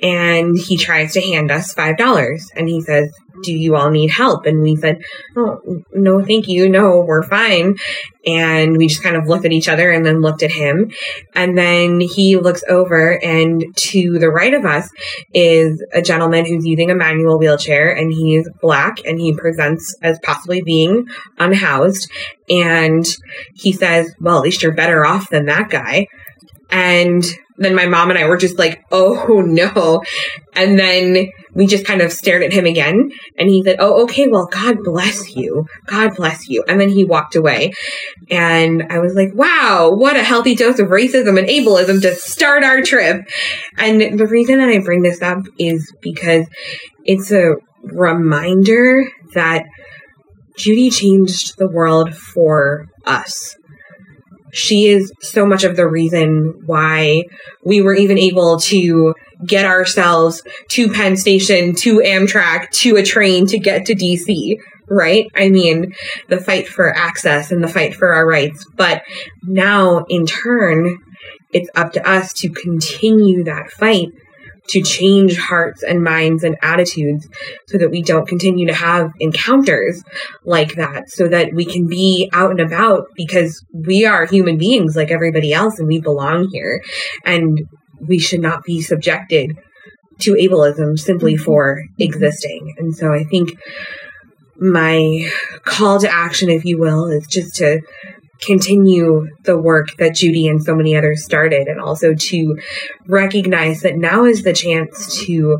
[0.00, 2.40] and he tries to hand us $5.
[2.54, 3.12] And he says,
[3.42, 4.46] do you all need help?
[4.46, 5.02] And we said,
[5.36, 5.60] oh,
[5.92, 6.68] no, thank you.
[6.68, 7.76] No, we're fine.
[8.24, 10.90] And we just kind of looked at each other and then looked at him.
[11.34, 14.90] And then he looks over, and to the right of us
[15.34, 20.18] is a gentleman who's using a manual wheelchair, and he's black, and he presents as
[20.22, 21.06] possibly being
[21.38, 22.10] unhoused.
[22.48, 23.04] And
[23.54, 26.06] he says, Well, at least you're better off than that guy.
[26.70, 27.24] And
[27.58, 30.02] then my mom and I were just like, oh no.
[30.54, 33.12] And then we just kind of stared at him again.
[33.38, 35.66] And he said, oh, okay, well, God bless you.
[35.86, 36.64] God bless you.
[36.68, 37.72] And then he walked away.
[38.30, 42.62] And I was like, wow, what a healthy dose of racism and ableism to start
[42.62, 43.26] our trip.
[43.78, 46.46] And the reason that I bring this up is because
[47.04, 47.54] it's a
[47.84, 49.06] reminder
[49.36, 49.64] that
[50.58, 53.56] Judy changed the world for us
[54.56, 57.24] she is so much of the reason why
[57.64, 59.14] we were even able to
[59.46, 64.58] get ourselves to Penn Station, to Amtrak, to a train to get to DC,
[64.88, 65.26] right?
[65.36, 65.94] I mean,
[66.28, 68.64] the fight for access and the fight for our rights.
[68.76, 69.02] But
[69.42, 70.98] now, in turn,
[71.52, 74.08] it's up to us to continue that fight
[74.68, 77.28] to change hearts and minds and attitudes
[77.66, 80.02] so that we don't continue to have encounters
[80.44, 84.96] like that so that we can be out and about because we are human beings
[84.96, 86.82] like everybody else and we belong here
[87.24, 87.60] and
[88.00, 89.56] we should not be subjected
[90.18, 91.44] to ableism simply mm-hmm.
[91.44, 93.58] for existing and so i think
[94.58, 95.28] my
[95.64, 97.80] call to action if you will is just to
[98.40, 102.58] continue the work that Judy and so many others started, and also to
[103.06, 105.58] recognize that now is the chance to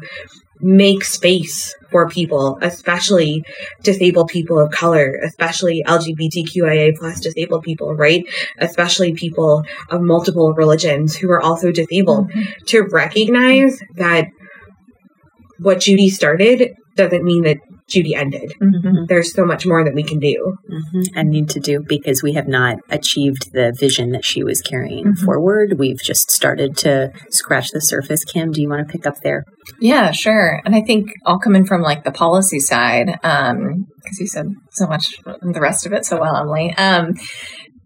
[0.60, 3.44] make space for people, especially
[3.82, 8.24] disabled people of color, especially LGBTQIA plus disabled people, right?
[8.58, 12.64] Especially people of multiple religions who are also disabled, mm-hmm.
[12.66, 14.28] to recognize that
[15.58, 17.58] what Judy started doesn't mean that
[17.88, 18.52] Judy ended.
[18.60, 19.04] Mm-hmm.
[19.06, 21.18] There's so much more that we can do mm-hmm.
[21.18, 25.04] and need to do because we have not achieved the vision that she was carrying
[25.04, 25.24] mm-hmm.
[25.24, 25.78] forward.
[25.78, 28.24] We've just started to scratch the surface.
[28.24, 29.44] Kim, do you want to pick up there?
[29.80, 30.60] Yeah, sure.
[30.64, 33.86] And I think I'll come in from like the policy side because um,
[34.18, 36.74] you said so much the rest of it so well, Emily.
[36.76, 37.14] Um,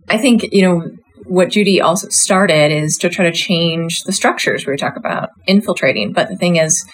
[0.08, 0.90] I think you know
[1.26, 6.12] what Judy also started is to try to change the structures we talk about infiltrating.
[6.12, 6.84] But the thing is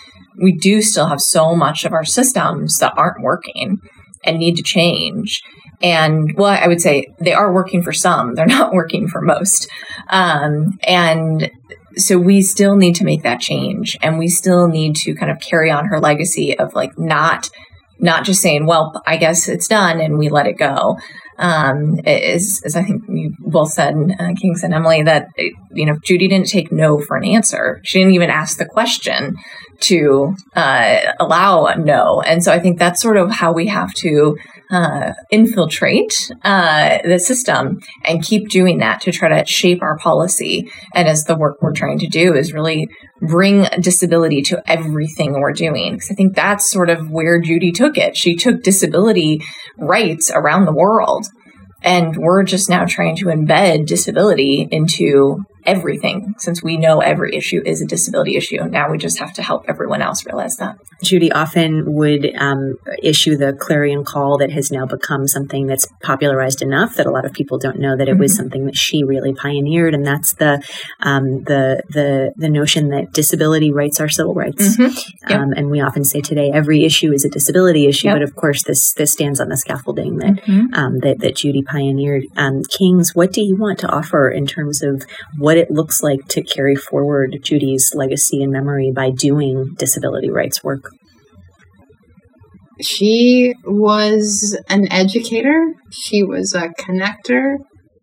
[0.40, 3.80] we do still have so much of our systems that aren't working
[4.24, 5.42] and need to change.
[5.82, 9.68] And well, I would say they are working for some, they're not working for most.
[10.08, 11.50] Um, and
[11.96, 15.40] so we still need to make that change and we still need to kind of
[15.40, 17.48] carry on her legacy of like not
[17.98, 20.98] not just saying well i guess it's done and we let it go
[21.38, 25.98] um, is, as I think you both said, uh, Kings and Emily, that, you know,
[26.02, 27.80] Judy didn't take no for an answer.
[27.84, 29.36] She didn't even ask the question
[29.80, 32.20] to uh, allow no.
[32.20, 34.36] And so I think that's sort of how we have to
[34.70, 36.12] uh, infiltrate
[36.42, 40.70] uh, the system and keep doing that to try to shape our policy.
[40.94, 42.88] And as the work we're trying to do is really
[43.20, 45.94] bring disability to everything we're doing.
[45.94, 48.16] Because I think that's sort of where Judy took it.
[48.16, 49.42] She took disability
[49.78, 51.26] rights around the world.
[51.82, 57.62] And we're just now trying to embed disability into everything since we know every issue
[57.64, 58.62] is a disability issue.
[58.64, 60.78] Now we just have to help everyone else realize that.
[61.02, 66.62] Judy often would um, issue the clarion call that has now become something that's popularized
[66.62, 68.20] enough that a lot of people don't know that it mm-hmm.
[68.20, 70.62] was something that she really pioneered, and that's the
[71.00, 74.76] um, the the the notion that disability rights are civil rights.
[74.76, 75.28] Mm-hmm.
[75.28, 75.40] Yep.
[75.40, 78.16] Um, and we often say today every issue is a disability issue, yep.
[78.16, 80.74] but of course this this stands on the scaffolding that mm-hmm.
[80.76, 82.24] Um, that, that Judy pioneered.
[82.36, 85.04] Um, Kings, what do you want to offer in terms of
[85.36, 90.30] what what it looks like to carry forward Judy's legacy and memory by doing disability
[90.30, 90.90] rights work.
[92.80, 97.56] She was an educator, she was a connector,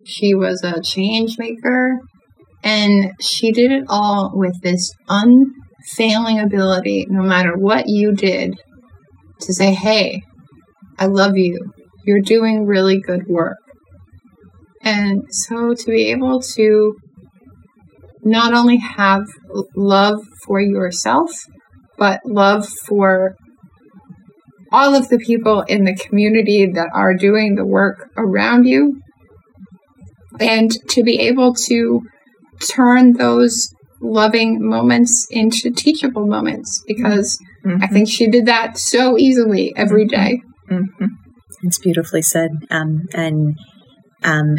[0.04, 1.99] she was a change maker,
[2.64, 8.56] and she did it all with this unfailing ability, no matter what you did,
[9.41, 10.24] to say, Hey,
[10.97, 11.72] I love you.
[12.04, 13.58] You're doing really good work.
[14.82, 16.95] And so to be able to
[18.24, 19.24] not only have
[19.76, 21.32] love for yourself,
[21.97, 23.36] but love for
[24.71, 28.99] all of the people in the community that are doing the work around you.
[30.39, 32.01] And to be able to
[32.59, 33.71] turn those
[34.01, 37.84] loving moments into teachable moments because mm-hmm.
[37.84, 40.74] I think she did that so easily every mm-hmm.
[40.74, 41.05] Mm-hmm.
[41.63, 42.49] It's beautifully said.
[42.69, 43.57] Um, and
[44.24, 44.55] um,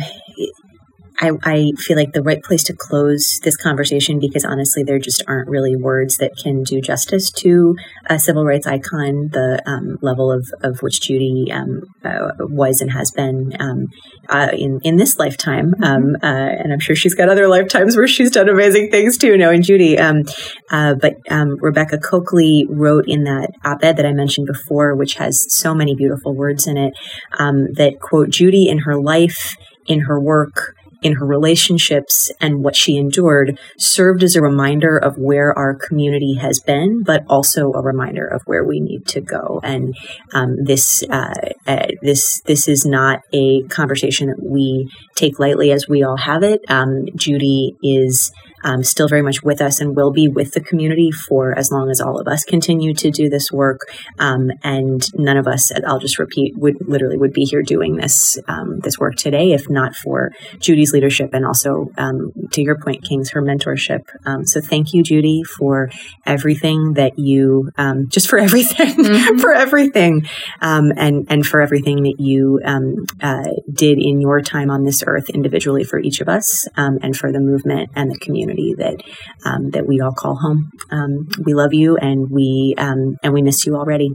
[1.21, 5.23] I, I feel like the right place to close this conversation because honestly, there just
[5.29, 10.33] aren't really words that can do justice to a civil rights icon, the um, level
[10.33, 13.87] of, of which Judy um, uh, was and has been um,
[14.29, 15.73] uh, in in this lifetime.
[15.73, 15.85] Mm-hmm.
[15.85, 19.37] Um, uh, and I'm sure she's got other lifetimes where she's done amazing things too,
[19.37, 19.99] knowing Judy.
[19.99, 20.23] Um,
[20.71, 25.47] uh, but um, Rebecca Cokley wrote in that op-ed that I mentioned before, which has
[25.49, 26.93] so many beautiful words in it,
[27.39, 29.55] that quote Judy in her life,
[29.87, 30.75] in her work
[31.05, 36.35] in her relationships and what she endured served as a reminder of where our community
[36.41, 39.61] has been, but also a reminder of where we need to go.
[39.63, 39.95] And
[40.33, 45.87] um, this uh, uh, this this is not a conversation that we take lightly, as
[45.87, 46.63] we all have it.
[46.69, 48.33] Um, Judy is
[48.65, 51.91] um, still very much with us and will be with the community for as long
[51.91, 53.81] as all of us continue to do this work.
[54.19, 58.39] Um, and none of us, I'll just repeat, would literally would be here doing this
[58.49, 63.05] um, this work today if not for Judy's leadership and also, um, to your point,
[63.05, 64.01] Kings, her mentorship.
[64.25, 65.91] Um, so thank you, Judy, for
[66.25, 69.39] everything that you um, just for everything, mm-hmm.
[69.39, 70.27] for everything,
[70.61, 73.43] and and for everything that you uh,
[73.73, 77.41] did in your time on this earth individually for each of us, and for the
[77.41, 80.71] movement and the community community that um, that we all call home.
[80.91, 84.11] Um, we love you, and we um, and we miss you already.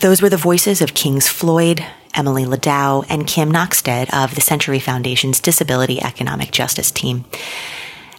[0.00, 1.84] Those were the voices of Kings Floyd,
[2.14, 7.24] Emily Ladau, and Kim Knackstedt of the Century Foundation's Disability Economic Justice Team.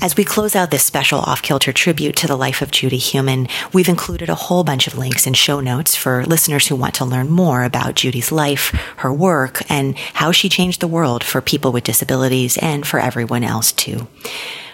[0.04, 3.47] As we close out this special off kilter tribute to the life of Judy Heumann,
[3.72, 7.06] we've included a whole bunch of links and show notes for listeners who want to
[7.06, 11.72] learn more about Judy's life, her work, and how she changed the world for people
[11.72, 14.08] with disabilities and for everyone else too.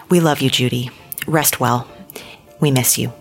[0.08, 0.90] We love you, Judy.
[1.26, 1.86] Rest well.
[2.58, 3.12] We miss you.